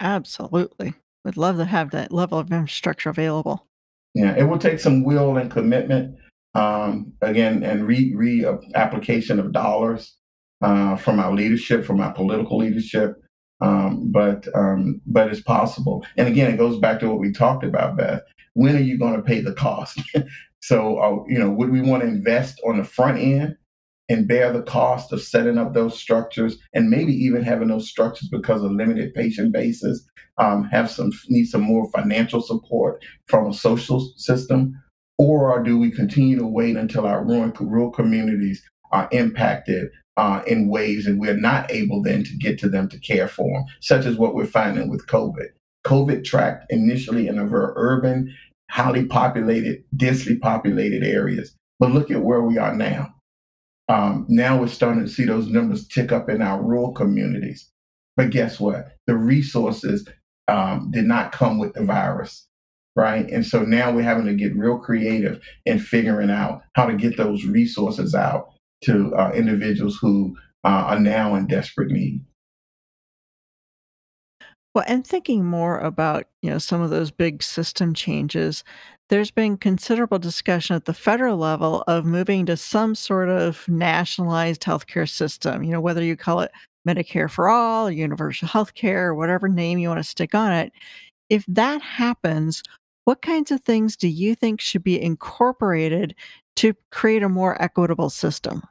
[0.00, 0.94] Absolutely.
[1.24, 3.66] Would love to have that level of infrastructure available.
[4.14, 6.16] Yeah, it will take some will and commitment,
[6.54, 10.16] um, again, and re, re application of dollars
[10.62, 13.16] uh, from our leadership, from our political leadership.
[13.60, 16.04] Um, but um, but it's possible.
[16.16, 18.22] And again, it goes back to what we talked about, Beth.
[18.54, 20.00] When are you going to pay the cost?
[20.60, 23.56] so uh, you know, would we want to invest on the front end
[24.08, 28.28] and bear the cost of setting up those structures, and maybe even having those structures
[28.28, 33.54] because of limited patient bases, um, have some need some more financial support from a
[33.54, 34.80] social system,
[35.18, 41.04] or do we continue to wait until our rural, communities are impacted uh, in ways
[41.04, 44.16] that we're not able then to get to them to care for them, such as
[44.16, 45.48] what we're finding with COVID.
[45.86, 48.34] COVID tracked initially in a very urban,
[48.70, 51.54] highly populated, densely populated areas.
[51.78, 53.14] But look at where we are now.
[53.88, 57.70] Um, now we're starting to see those numbers tick up in our rural communities.
[58.16, 58.96] But guess what?
[59.06, 60.06] The resources
[60.48, 62.46] um, did not come with the virus,
[62.96, 63.28] right?
[63.30, 67.16] And so now we're having to get real creative in figuring out how to get
[67.16, 68.52] those resources out
[68.84, 72.24] to uh, individuals who uh, are now in desperate need.
[74.74, 78.62] Well, and thinking more about you know some of those big system changes,
[79.08, 84.62] there's been considerable discussion at the federal level of moving to some sort of nationalized
[84.62, 85.62] healthcare system.
[85.62, 86.52] You know, whether you call it
[86.86, 90.72] Medicare for all, universal health care, or whatever name you want to stick on it.
[91.28, 92.62] If that happens,
[93.04, 96.14] what kinds of things do you think should be incorporated
[96.58, 98.62] to create a more equitable system.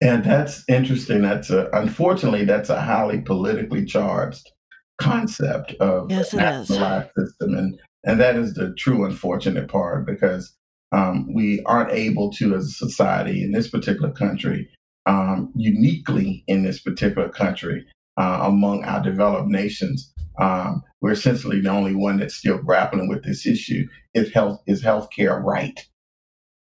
[0.00, 1.20] And that's interesting.
[1.20, 4.52] That's a, unfortunately that's a highly politically charged
[5.00, 10.54] concept of yes, nationalized system, and and that is the true unfortunate part because
[10.92, 14.68] um, we aren't able to, as a society in this particular country,
[15.06, 17.86] um, uniquely in this particular country
[18.16, 20.12] uh, among our developed nations.
[20.40, 23.86] Um, we're essentially the only one that's still grappling with this issue.
[24.14, 25.78] Is health is healthcare right?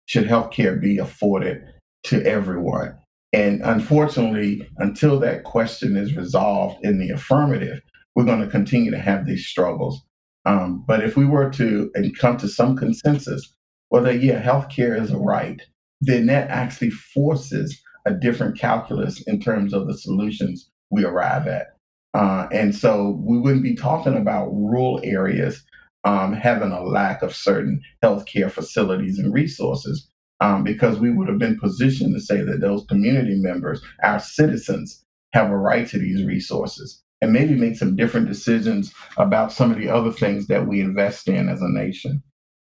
[0.06, 1.62] Should healthcare be afforded
[2.04, 2.98] to everyone?
[3.32, 7.82] And unfortunately, until that question is resolved in the affirmative,
[8.14, 10.02] we're going to continue to have these struggles.
[10.48, 13.54] Um, but if we were to and come to some consensus,
[13.90, 15.60] whether yeah, healthcare is a right,
[16.00, 21.66] then that actually forces a different calculus in terms of the solutions we arrive at.
[22.14, 25.62] Uh, and so we wouldn't be talking about rural areas
[26.04, 30.08] um, having a lack of certain healthcare facilities and resources
[30.40, 35.04] um, because we would have been positioned to say that those community members, our citizens,
[35.34, 39.78] have a right to these resources and maybe make some different decisions about some of
[39.78, 42.22] the other things that we invest in as a nation.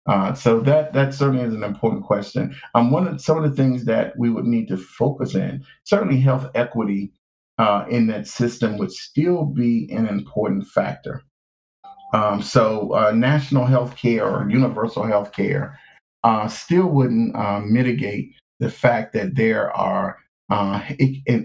[0.07, 2.55] Uh, so that that certainly is an important question.
[2.73, 6.19] Um, one of some of the things that we would need to focus in certainly
[6.19, 7.11] health equity
[7.59, 11.21] uh, in that system would still be an important factor.
[12.13, 15.77] Um, so uh, national health care or universal health care
[16.23, 20.17] uh, still wouldn't uh, mitigate the fact that there are
[20.49, 20.81] uh,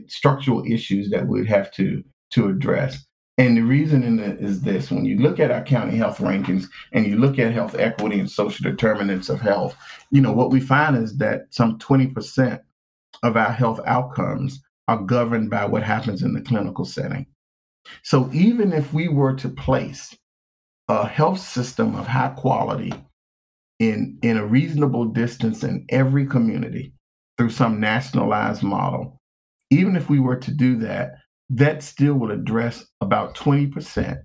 [0.09, 2.02] structural issues that we'd have to
[2.35, 3.05] to address.
[3.37, 7.16] And the reason is this when you look at our county health rankings and you
[7.16, 9.77] look at health equity and social determinants of health,
[10.11, 12.61] you know, what we find is that some 20%
[13.25, 17.27] of our health outcomes are governed by what happens in the clinical setting.
[18.03, 20.16] So even if we were to place
[20.88, 22.92] a health system of high quality
[23.81, 26.92] in, in a reasonable distance in every community
[27.37, 29.20] through some nationalized model,
[29.70, 31.14] even if we were to do that,
[31.50, 34.22] that still would address about 20%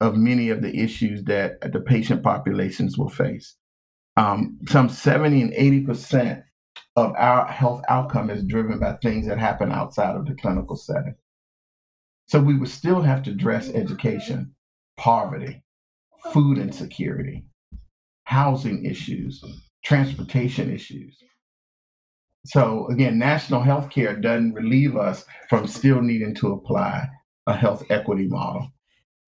[0.00, 3.56] of many of the issues that the patient populations will face.
[4.16, 6.42] Um, some 70 and 80%
[6.96, 11.14] of our health outcome is driven by things that happen outside of the clinical setting.
[12.26, 14.54] So we would still have to address education,
[14.96, 15.62] poverty,
[16.32, 17.44] food insecurity,
[18.24, 19.42] housing issues,
[19.84, 21.18] transportation issues.
[22.46, 27.08] So again, national health care doesn't relieve us from still needing to apply
[27.46, 28.70] a health equity model.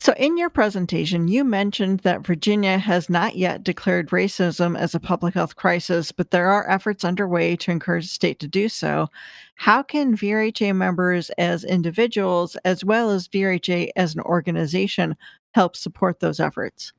[0.02, 5.00] So, in your presentation, you mentioned that Virginia has not yet declared racism as a
[5.00, 9.06] public health crisis, but there are efforts underway to encourage the state to do so.
[9.54, 15.14] How can VRHA members as individuals, as well as VRHA as an organization,
[15.54, 16.92] help support those efforts?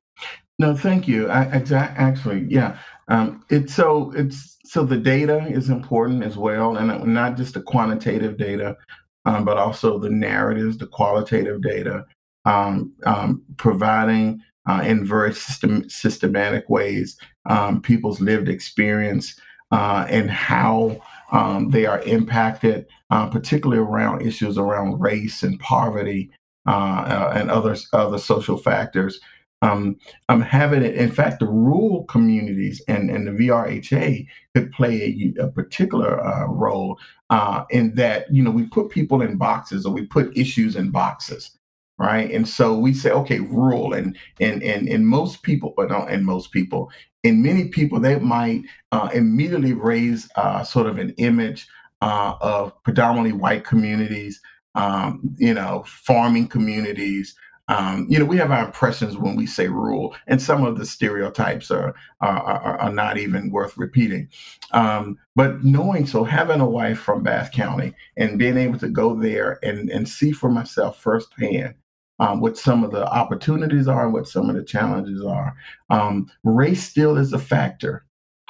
[0.58, 1.30] No, thank you.
[1.30, 2.78] I, exa- actually, yeah.
[3.10, 7.62] Um, it's so it's so the data is important as well, and not just the
[7.62, 8.76] quantitative data,
[9.24, 12.04] um, but also the narratives, the qualitative data
[12.46, 20.32] um, um, providing uh, in very system, systematic ways um, people's lived experience uh, and
[20.32, 21.00] how
[21.32, 26.32] um, they are impacted, uh, particularly around issues around race and poverty
[26.68, 29.20] uh, uh, and other other social factors.
[29.64, 29.98] Um,
[30.30, 30.96] I'm having it.
[30.96, 36.46] In fact, the rural communities and, and the VRHA could play a, a particular uh,
[36.48, 37.00] role
[37.32, 38.32] uh, in that.
[38.32, 41.58] You know, we put people in boxes or we put issues in boxes
[42.00, 42.32] right?
[42.32, 46.26] And so we say, okay, rural, and and and and most people, but not and
[46.26, 46.92] most people,
[47.24, 51.68] in many people, they might uh, immediately raise uh, sort of an image
[52.02, 54.42] uh, of predominantly white communities,
[54.76, 57.36] um, you know, farming communities.
[57.70, 60.86] Um, you know, we have our impressions when we say rural, and some of the
[60.86, 64.28] stereotypes are are, are, are not even worth repeating.
[64.72, 69.16] Um, but knowing so, having a wife from Bath County and being able to go
[69.16, 71.76] there and and see for myself firsthand
[72.20, 75.56] um, what some of the opportunities are, and what some of the challenges are.
[75.90, 78.06] Um, race still is a factor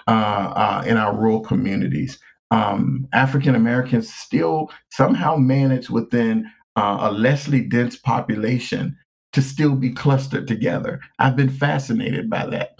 [0.07, 2.19] uh, uh, in our rural communities.
[2.51, 8.97] Um, African Americans still somehow manage within uh, a lessly dense population
[9.33, 11.01] to still be clustered together.
[11.19, 12.79] I've been fascinated by that.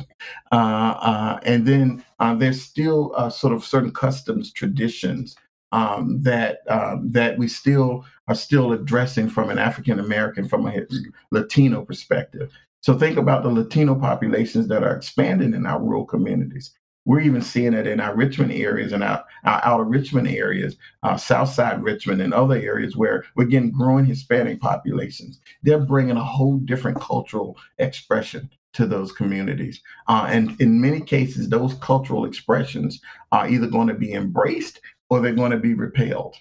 [0.52, 5.36] Uh, uh, and then uh, there's still sort of certain customs, traditions
[5.74, 10.86] um, that um, that we still are still addressing from an African American, from a
[11.32, 12.52] Latino perspective.
[12.82, 16.72] So think about the Latino populations that are expanding in our rural communities.
[17.06, 21.18] We're even seeing it in our Richmond areas and our, our outer Richmond areas, uh,
[21.18, 25.40] South Side Richmond, and other areas where we're getting growing Hispanic populations.
[25.64, 29.82] They're bringing a whole different cultural expression to those communities.
[30.08, 33.02] Uh, and in many cases, those cultural expressions
[33.32, 34.80] are either going to be embraced
[35.10, 36.36] or they're going to be repelled.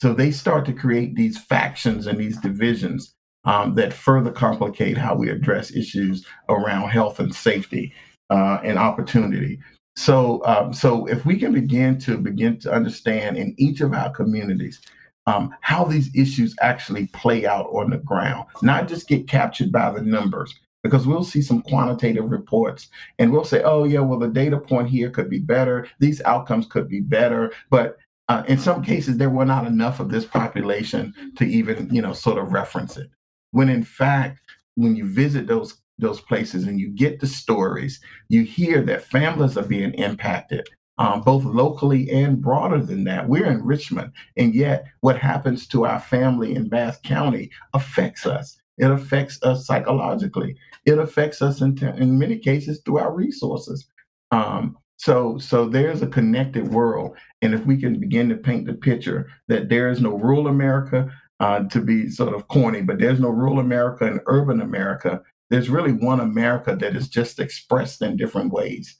[0.00, 3.14] So they start to create these factions and these divisions
[3.44, 7.92] um, that further complicate how we address issues around health and safety
[8.30, 9.58] uh, and opportunity.
[9.96, 14.10] So, um, so if we can begin to begin to understand in each of our
[14.10, 14.80] communities
[15.26, 19.90] um, how these issues actually play out on the ground, not just get captured by
[19.90, 22.88] the numbers, because we'll see some quantitative reports
[23.18, 25.86] and we'll say, oh, yeah, well, the data point here could be better.
[25.98, 27.52] These outcomes could be better.
[27.68, 32.00] But uh, in some cases, there were not enough of this population to even, you
[32.00, 33.10] know, sort of reference it.
[33.50, 34.40] When in fact,
[34.76, 39.56] when you visit those those places and you get the stories, you hear that families
[39.56, 43.28] are being impacted, um, both locally and broader than that.
[43.28, 48.56] We're in Richmond, and yet what happens to our family in Bath County affects us.
[48.78, 50.56] It affects us psychologically.
[50.86, 53.86] It affects us in, in many cases through our resources.
[54.30, 58.74] Um, so, so there's a connected world, and if we can begin to paint the
[58.74, 63.18] picture that there is no rural America, uh, to be sort of corny, but there's
[63.18, 65.22] no rural America and urban America.
[65.50, 68.96] There's really one America that is just expressed in different ways.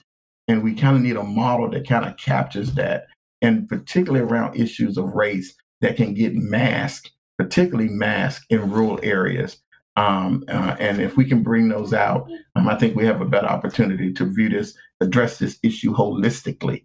[0.49, 3.07] And we kind of need a model that kind of captures that,
[3.41, 9.59] and particularly around issues of race that can get masked, particularly masked in rural areas.
[9.97, 13.27] Um, uh, and if we can bring those out, um, I think we have a
[13.27, 16.85] better opportunity to view this, address this issue holistically.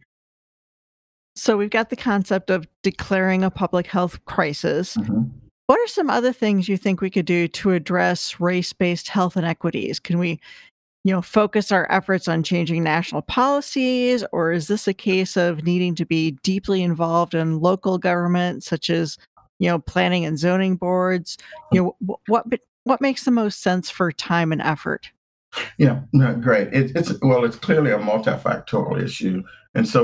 [1.36, 4.96] So we've got the concept of declaring a public health crisis.
[4.96, 5.45] Mm-hmm.
[5.68, 10.00] What are some other things you think we could do to address race-based health inequities?
[10.00, 10.40] Can we,
[11.04, 15.64] you know, focus our efforts on changing national policies, or is this a case of
[15.64, 19.18] needing to be deeply involved in local government, such as,
[19.58, 21.38] you know, planning and zoning boards?
[21.72, 22.46] You know, what
[22.84, 25.10] what makes the most sense for time and effort?
[25.80, 26.74] Yeah, no, great.
[26.74, 29.42] It, it's well, it's clearly a multifactorial issue,
[29.74, 30.04] and so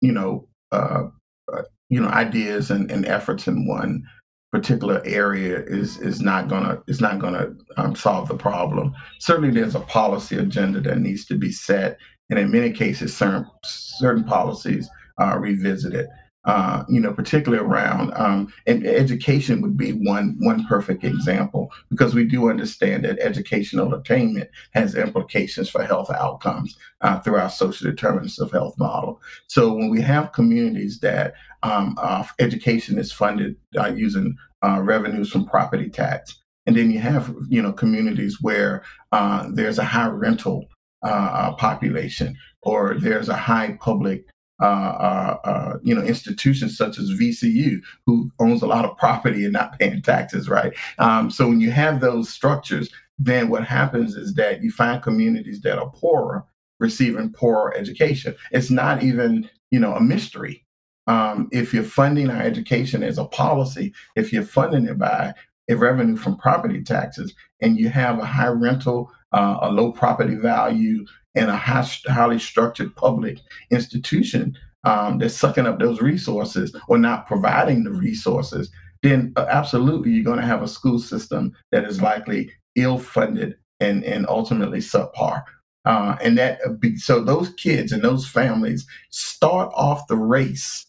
[0.00, 1.08] you know, uh,
[1.52, 4.04] uh, you know, ideas and, and efforts in one
[4.50, 8.92] particular area is is not gonna is not gonna um, solve the problem.
[9.18, 11.98] Certainly, there's a policy agenda that needs to be set,
[12.30, 14.88] and in many cases, certain certain policies
[15.18, 16.08] are revisited.
[16.46, 22.14] Uh, you know, particularly around um, and education would be one one perfect example because
[22.14, 27.90] we do understand that educational attainment has implications for health outcomes uh, through our social
[27.90, 29.20] determinants of health model.
[29.48, 34.34] So when we have communities that um, uh, education is funded uh, using
[34.64, 38.82] uh, revenues from property tax, and then you have you know communities where
[39.12, 40.64] uh, there's a high rental
[41.02, 44.24] population or there's a high public
[44.60, 49.44] uh, uh, uh, you know, institutions such as VCU, who owns a lot of property
[49.44, 50.72] and not paying taxes, right?
[50.98, 55.60] Um, so when you have those structures, then what happens is that you find communities
[55.62, 56.44] that are poorer
[56.80, 58.34] receiving poorer education.
[58.50, 60.64] It's not even, you know, a mystery.
[61.06, 65.34] Um, if you're funding our education as a policy, if you're funding it by
[65.68, 71.04] revenue from property taxes, and you have a high rental, uh, a low property value,
[71.34, 73.38] and a high, highly structured public
[73.70, 78.70] institution um, that's sucking up those resources or not providing the resources,
[79.02, 84.04] then uh, absolutely you're going to have a school system that is likely ill-funded and
[84.04, 85.42] and ultimately subpar.
[85.86, 90.86] Uh, and that uh, so those kids and those families start off the race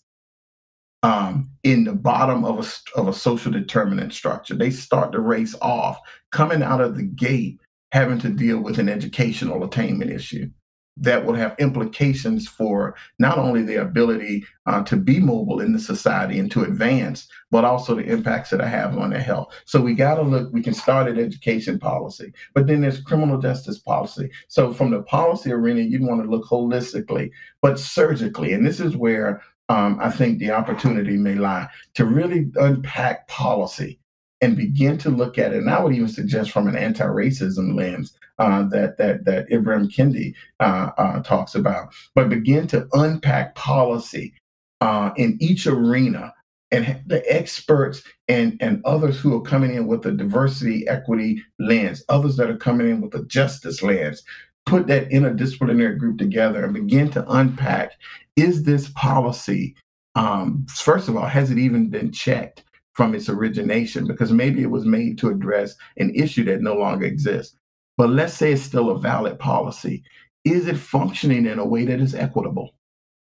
[1.03, 4.55] um, in the bottom of a of a social determinant structure.
[4.55, 5.99] They start the race off
[6.31, 7.59] coming out of the gate
[7.91, 10.49] having to deal with an educational attainment issue
[10.97, 15.79] that will have implications for not only their ability uh, to be mobile in the
[15.79, 19.53] society and to advance, but also the impacts that I have on their health.
[19.65, 23.39] So we got to look, we can start at education policy, but then there's criminal
[23.39, 24.29] justice policy.
[24.49, 27.31] So from the policy arena, you want to look holistically,
[27.61, 28.53] but surgically.
[28.53, 34.00] And this is where um, I think the opportunity may lie to really unpack policy
[34.41, 35.57] and begin to look at it.
[35.57, 40.33] And I would even suggest from an anti-racism lens uh, that that that Ibram Kendi
[40.59, 44.33] uh, uh, talks about, but begin to unpack policy
[44.81, 46.33] uh, in each arena.
[46.73, 52.01] And the experts and, and others who are coming in with a diversity, equity lens,
[52.07, 54.23] others that are coming in with a justice lens,
[54.65, 57.91] put that interdisciplinary group together and begin to unpack
[58.37, 59.75] is this policy,
[60.15, 62.63] um, first of all, has it even been checked?
[63.01, 67.03] From its origination because maybe it was made to address an issue that no longer
[67.03, 67.57] exists.
[67.97, 70.03] But let's say it's still a valid policy.
[70.45, 72.75] Is it functioning in a way that is equitable?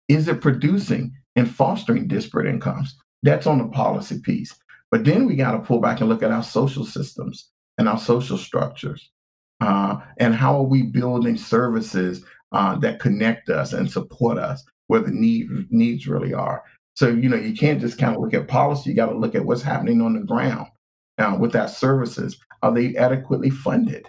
[0.07, 2.95] Is it producing and fostering disparate incomes?
[3.23, 4.53] That's on the policy piece.
[4.91, 7.49] But then we got to pull back and look at our social systems
[7.79, 9.09] and our social structures.
[9.61, 14.99] Uh, and how are we building services uh, that connect us and support us where
[14.99, 16.63] the need, needs really are?
[16.95, 18.89] So, you know, you can't just kind of look at policy.
[18.89, 20.67] You got to look at what's happening on the ground.
[21.17, 24.07] Now, with our services, are they adequately funded?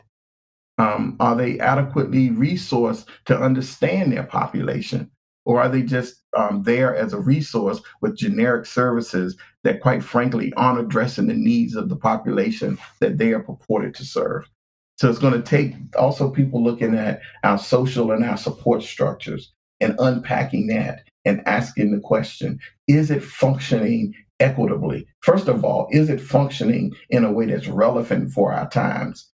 [0.79, 5.11] Um, are they adequately resourced to understand their population?
[5.45, 10.53] Or are they just um, there as a resource with generic services that, quite frankly,
[10.57, 14.49] aren't addressing the needs of the population that they are purported to serve?
[14.97, 19.53] So it's going to take also people looking at our social and our support structures
[19.81, 22.59] and unpacking that and asking the question
[22.89, 25.07] is it functioning equitably?
[25.21, 29.29] First of all, is it functioning in a way that's relevant for our times?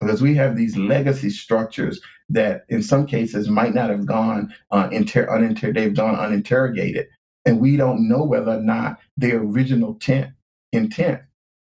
[0.00, 4.88] Because we have these legacy structures that, in some cases, might not have gone uh,
[4.92, 7.06] inter- uninter- they've gone uninterrogated,
[7.46, 10.30] and we don't know whether or not the original tent,
[10.72, 11.20] intent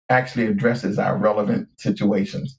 [0.08, 2.58] actually addresses our relevant situations.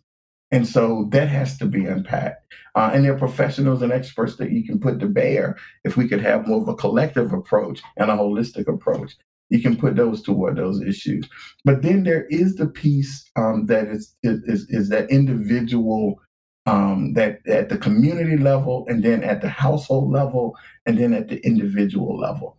[0.54, 2.46] And so that has to be unpacked.
[2.76, 6.08] Uh, and there are professionals and experts that you can put to bear if we
[6.08, 9.16] could have more of a collective approach and a holistic approach.
[9.50, 11.28] You can put those toward those issues.
[11.66, 16.22] But then there is the piece um, that is, is, is that individual
[16.68, 21.30] um, that at the community level and then at the household level and then at
[21.30, 22.58] the individual level.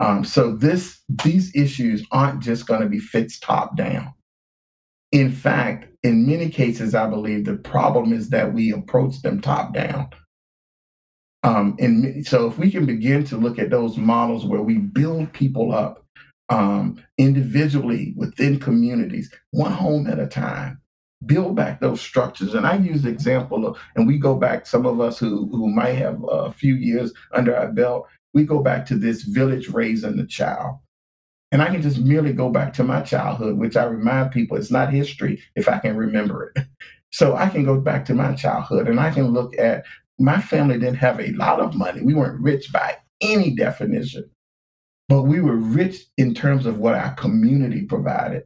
[0.00, 4.14] Um, so this these issues aren't just going to be fixed top down.
[5.14, 9.72] In fact, in many cases, I believe the problem is that we approach them top
[9.72, 10.10] down.
[11.44, 15.32] Um, and so, if we can begin to look at those models where we build
[15.32, 16.04] people up
[16.48, 20.80] um, individually within communities, one home at a time,
[21.26, 22.54] build back those structures.
[22.54, 25.70] And I use the example of, and we go back, some of us who, who
[25.70, 30.16] might have a few years under our belt, we go back to this village raising
[30.16, 30.80] the child.
[31.52, 34.72] And I can just merely go back to my childhood, which I remind people it's
[34.72, 36.64] not history if I can remember it.
[37.10, 39.84] So I can go back to my childhood and I can look at
[40.18, 42.02] my family didn't have a lot of money.
[42.02, 44.28] We weren't rich by any definition,
[45.08, 48.42] but we were rich in terms of what our community provided.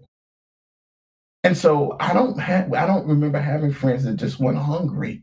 [1.44, 5.22] And so I don't have I don't remember having friends that just went hungry.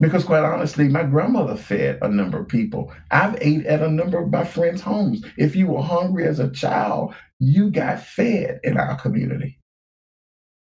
[0.00, 2.92] Because quite honestly, my grandmother fed a number of people.
[3.10, 5.24] I've ate at a number of my friends' homes.
[5.38, 9.58] If you were hungry as a child, you got fed in our community.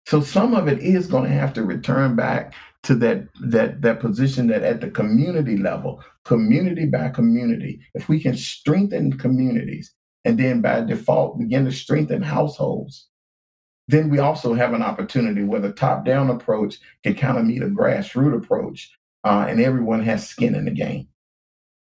[0.07, 2.55] So some of it is going to have to return back
[2.85, 8.21] to that that that position that at the community level, community by community, if we
[8.21, 9.93] can strengthen communities
[10.25, 13.09] and then by default begin to strengthen households,
[13.89, 17.67] then we also have an opportunity where the top-down approach can kind of meet a
[17.67, 18.93] grassroots approach
[19.27, 21.09] uh, and everyone has skin in the game.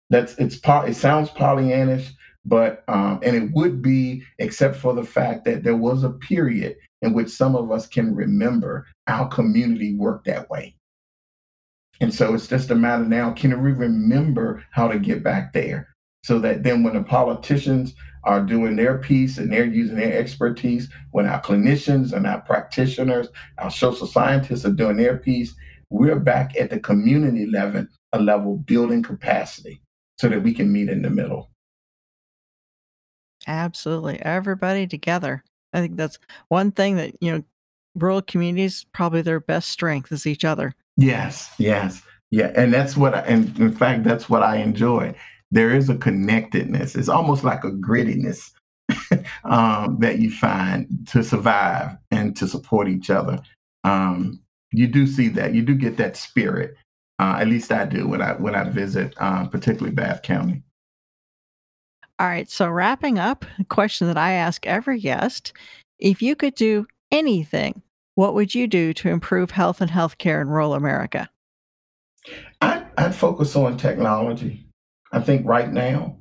[0.09, 2.09] That's it's it sounds Pollyannish,
[2.43, 6.75] but um, and it would be except for the fact that there was a period
[7.01, 10.75] in which some of us can remember our community worked that way.
[12.01, 15.87] And so it's just a matter now, can we remember how to get back there?
[16.23, 20.89] So that then when the politicians are doing their piece and they're using their expertise,
[21.11, 25.55] when our clinicians and our practitioners, our social scientists are doing their piece,
[25.91, 29.81] we're back at the community level, a level building capacity
[30.17, 31.51] so that we can meet in the middle.
[33.45, 34.19] Absolutely.
[34.21, 35.43] Everybody together.
[35.73, 36.17] I think that's
[36.47, 37.43] one thing that, you know,
[37.95, 40.73] rural communities probably their best strength is each other.
[40.97, 42.01] Yes, yes.
[42.29, 45.13] Yeah, and that's what I, and in fact that's what I enjoy.
[45.51, 46.95] There is a connectedness.
[46.95, 48.51] It's almost like a grittiness
[49.43, 53.39] um, that you find to survive and to support each other.
[53.83, 54.39] Um,
[54.71, 55.53] you do see that.
[55.53, 56.75] You do get that spirit.
[57.19, 60.63] Uh, at least I do when I when I visit, um, particularly Bath County.
[62.19, 62.49] All right.
[62.49, 65.53] So wrapping up, a question that I ask every guest:
[65.99, 67.81] If you could do anything,
[68.15, 71.29] what would you do to improve health and healthcare in rural America?
[72.61, 74.67] I, I'd focus on technology.
[75.11, 76.17] I think right now,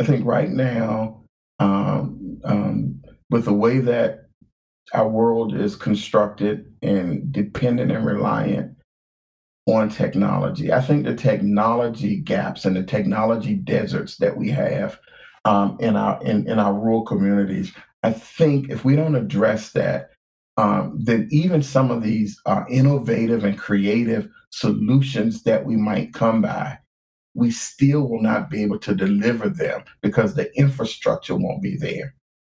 [0.00, 1.22] I think right now,
[1.58, 4.29] um, um, with the way that
[4.92, 8.76] our world is constructed and dependent and reliant
[9.66, 10.72] on technology.
[10.72, 14.98] I think the technology gaps and the technology deserts that we have
[15.44, 17.72] um, in our in, in our rural communities.
[18.02, 20.10] I think if we don't address that,
[20.56, 26.42] um, then even some of these uh, innovative and creative solutions that we might come
[26.42, 26.78] by,
[27.34, 32.14] we still will not be able to deliver them because the infrastructure won't be there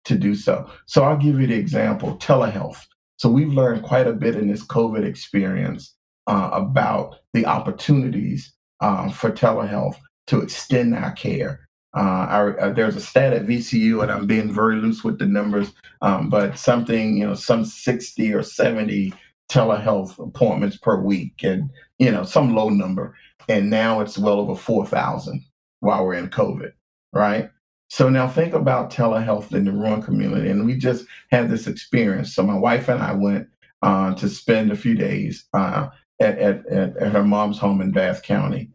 [0.05, 0.69] to do so.
[0.85, 2.85] So I'll give you the example telehealth.
[3.17, 5.95] So we've learned quite a bit in this COVID experience
[6.27, 9.97] uh, about the opportunities uh, for telehealth
[10.27, 11.67] to extend our care.
[11.95, 15.25] Uh, our, uh, there's a stat at VCU, and I'm being very loose with the
[15.25, 19.13] numbers, um, but something, you know, some 60 or 70
[19.49, 23.15] telehealth appointments per week, and, you know, some low number.
[23.49, 25.43] And now it's well over 4,000
[25.81, 26.71] while we're in COVID,
[27.11, 27.49] right?
[27.91, 30.49] So now think about telehealth in the rural community.
[30.49, 32.33] And we just had this experience.
[32.33, 33.49] So my wife and I went
[33.81, 35.89] uh, to spend a few days uh,
[36.21, 38.69] at, at, at her mom's home in Bath County.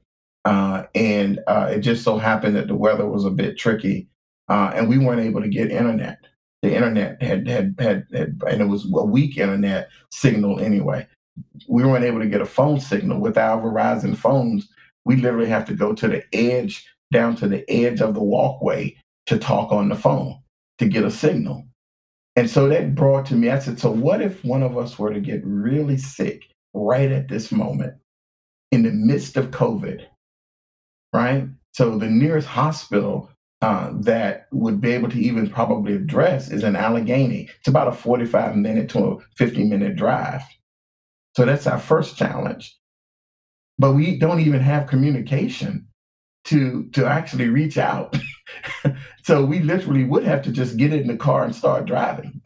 [0.45, 4.07] Uh, and uh, it just so happened that the weather was a bit tricky,
[4.51, 6.19] uh, and we weren't able to get internet.
[6.61, 11.07] The internet had, had, had, had, and it was a weak internet signal anyway.
[11.69, 14.69] We weren't able to get a phone signal with our Verizon phones.
[15.07, 18.95] We literally have to go to the edge, down to the edge of the walkway
[19.27, 20.39] to talk on the phone
[20.79, 21.67] to get a signal.
[22.37, 25.13] And so that brought to me, I said, so what if one of us were
[25.13, 26.43] to get really sick
[26.75, 27.95] right at this moment
[28.71, 30.05] in the midst of COVID,
[31.15, 31.49] right?
[31.73, 33.31] So the nearest hospital
[33.63, 37.49] uh, that would be able to even probably address is in Alleghany.
[37.59, 40.43] It's about a 45 minute to a 50 minute drive.
[41.37, 42.77] So that's our first challenge.
[43.79, 45.89] But we don't even have communication
[46.45, 48.17] to to actually reach out.
[49.23, 52.41] so we literally would have to just get in the car and start driving.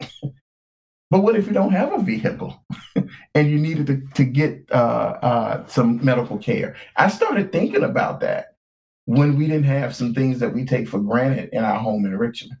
[1.09, 2.63] but what if you don't have a vehicle
[3.35, 6.75] and you needed to, to get uh, uh, some medical care?
[6.95, 8.55] I started thinking about that
[9.05, 12.17] when we didn't have some things that we take for granted in our home in
[12.17, 12.57] Richmond.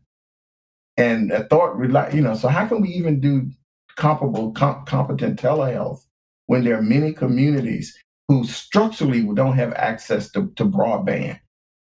[0.97, 1.79] And I thought,
[2.13, 3.49] you know, so how can we even do
[3.95, 6.01] comparable, com- competent telehealth
[6.47, 11.39] when there are many communities who structurally don't have access to, to broadband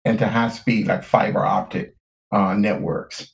[0.05, 1.95] and to high speed, like fiber optic
[2.31, 3.33] uh, networks.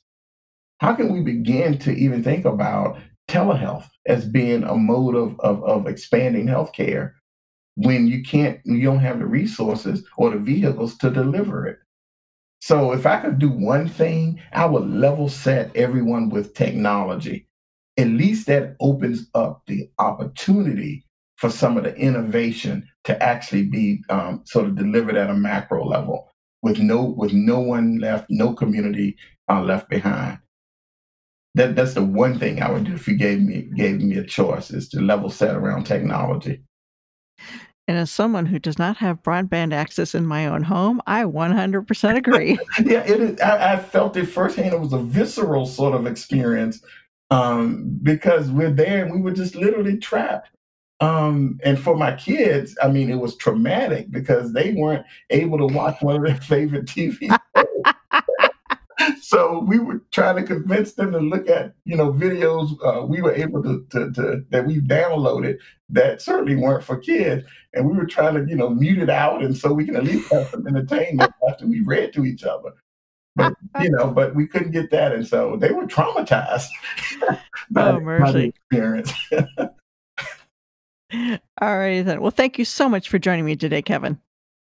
[0.78, 2.98] How can we begin to even think about
[3.28, 7.12] telehealth as being a mode of, of, of expanding healthcare
[7.76, 11.78] when you can't, you don't have the resources or the vehicles to deliver it?
[12.60, 17.46] So if I could do one thing, I would level set everyone with technology.
[17.96, 21.04] At least that opens up the opportunity
[21.36, 25.86] for some of the innovation to actually be um, sort of delivered at a macro
[25.86, 26.29] level
[26.62, 29.16] with no with no one left, no community
[29.48, 30.38] uh, left behind.
[31.54, 34.24] That that's the one thing I would do if you gave me gave me a
[34.24, 36.62] choice is to level set around technology.
[37.88, 42.16] And as someone who does not have broadband access in my own home, I 100%
[42.16, 42.56] agree.
[42.84, 44.72] yeah, it is, I, I, felt it firsthand.
[44.72, 46.80] It was a visceral sort of experience
[47.32, 50.50] um, because we're there and we were just literally trapped.
[51.00, 55.66] Um, and for my kids, I mean, it was traumatic because they weren't able to
[55.66, 57.34] watch one of their favorite TV
[59.22, 63.22] so we were trying to convince them to look at, you know, videos uh, we
[63.22, 67.46] were able to, to, to, that we downloaded that certainly weren't for kids.
[67.74, 69.42] And we were trying to, you know, mute it out.
[69.42, 72.70] And so we can at least have some entertainment after we read to each other.
[73.36, 75.12] But, you know, but we couldn't get that.
[75.12, 76.68] And so they were traumatized
[77.70, 78.52] by, oh, mercy.
[78.70, 79.12] experience.
[81.12, 82.20] All right, then.
[82.20, 84.18] Well, thank you so much for joining me today, Kevin.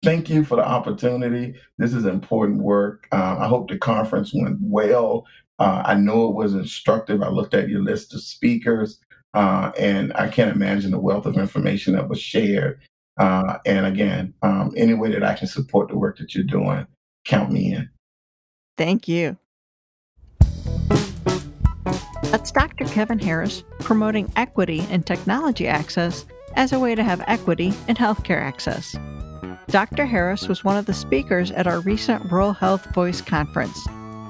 [0.03, 1.55] Thank you for the opportunity.
[1.77, 3.07] This is important work.
[3.11, 5.25] Uh, I hope the conference went well.
[5.59, 7.21] Uh, I know it was instructive.
[7.21, 8.99] I looked at your list of speakers,
[9.33, 12.81] uh, and I can't imagine the wealth of information that was shared.
[13.17, 16.85] Uh, and again, um, any way that I can support the work that you're doing,
[17.23, 17.89] count me in.
[18.77, 19.37] Thank you.
[22.33, 22.85] That's Dr.
[22.85, 26.25] Kevin Harris promoting equity in technology access
[26.55, 28.95] as a way to have equity in healthcare access.
[29.67, 30.07] Dr.
[30.07, 33.79] Harris was one of the speakers at our recent Rural Health Voice Conference.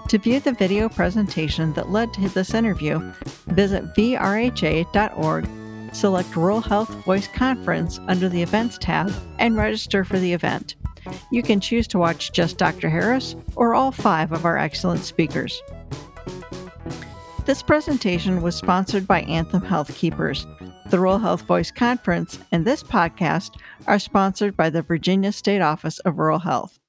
[0.10, 3.00] To view the video presentation that led to this interview,
[3.48, 5.48] visit vrha.org,
[5.94, 10.76] select Rural Health Voice Conference under the Events tab, and register for the event.
[11.32, 12.90] You can choose to watch just Dr.
[12.90, 15.64] Harris or all five of our excellent speakers.
[17.46, 20.48] This presentation was sponsored by Anthem HealthKeepers.
[20.90, 26.00] The Rural Health Voice Conference and this podcast are sponsored by the Virginia State Office
[26.00, 26.80] of Rural Health.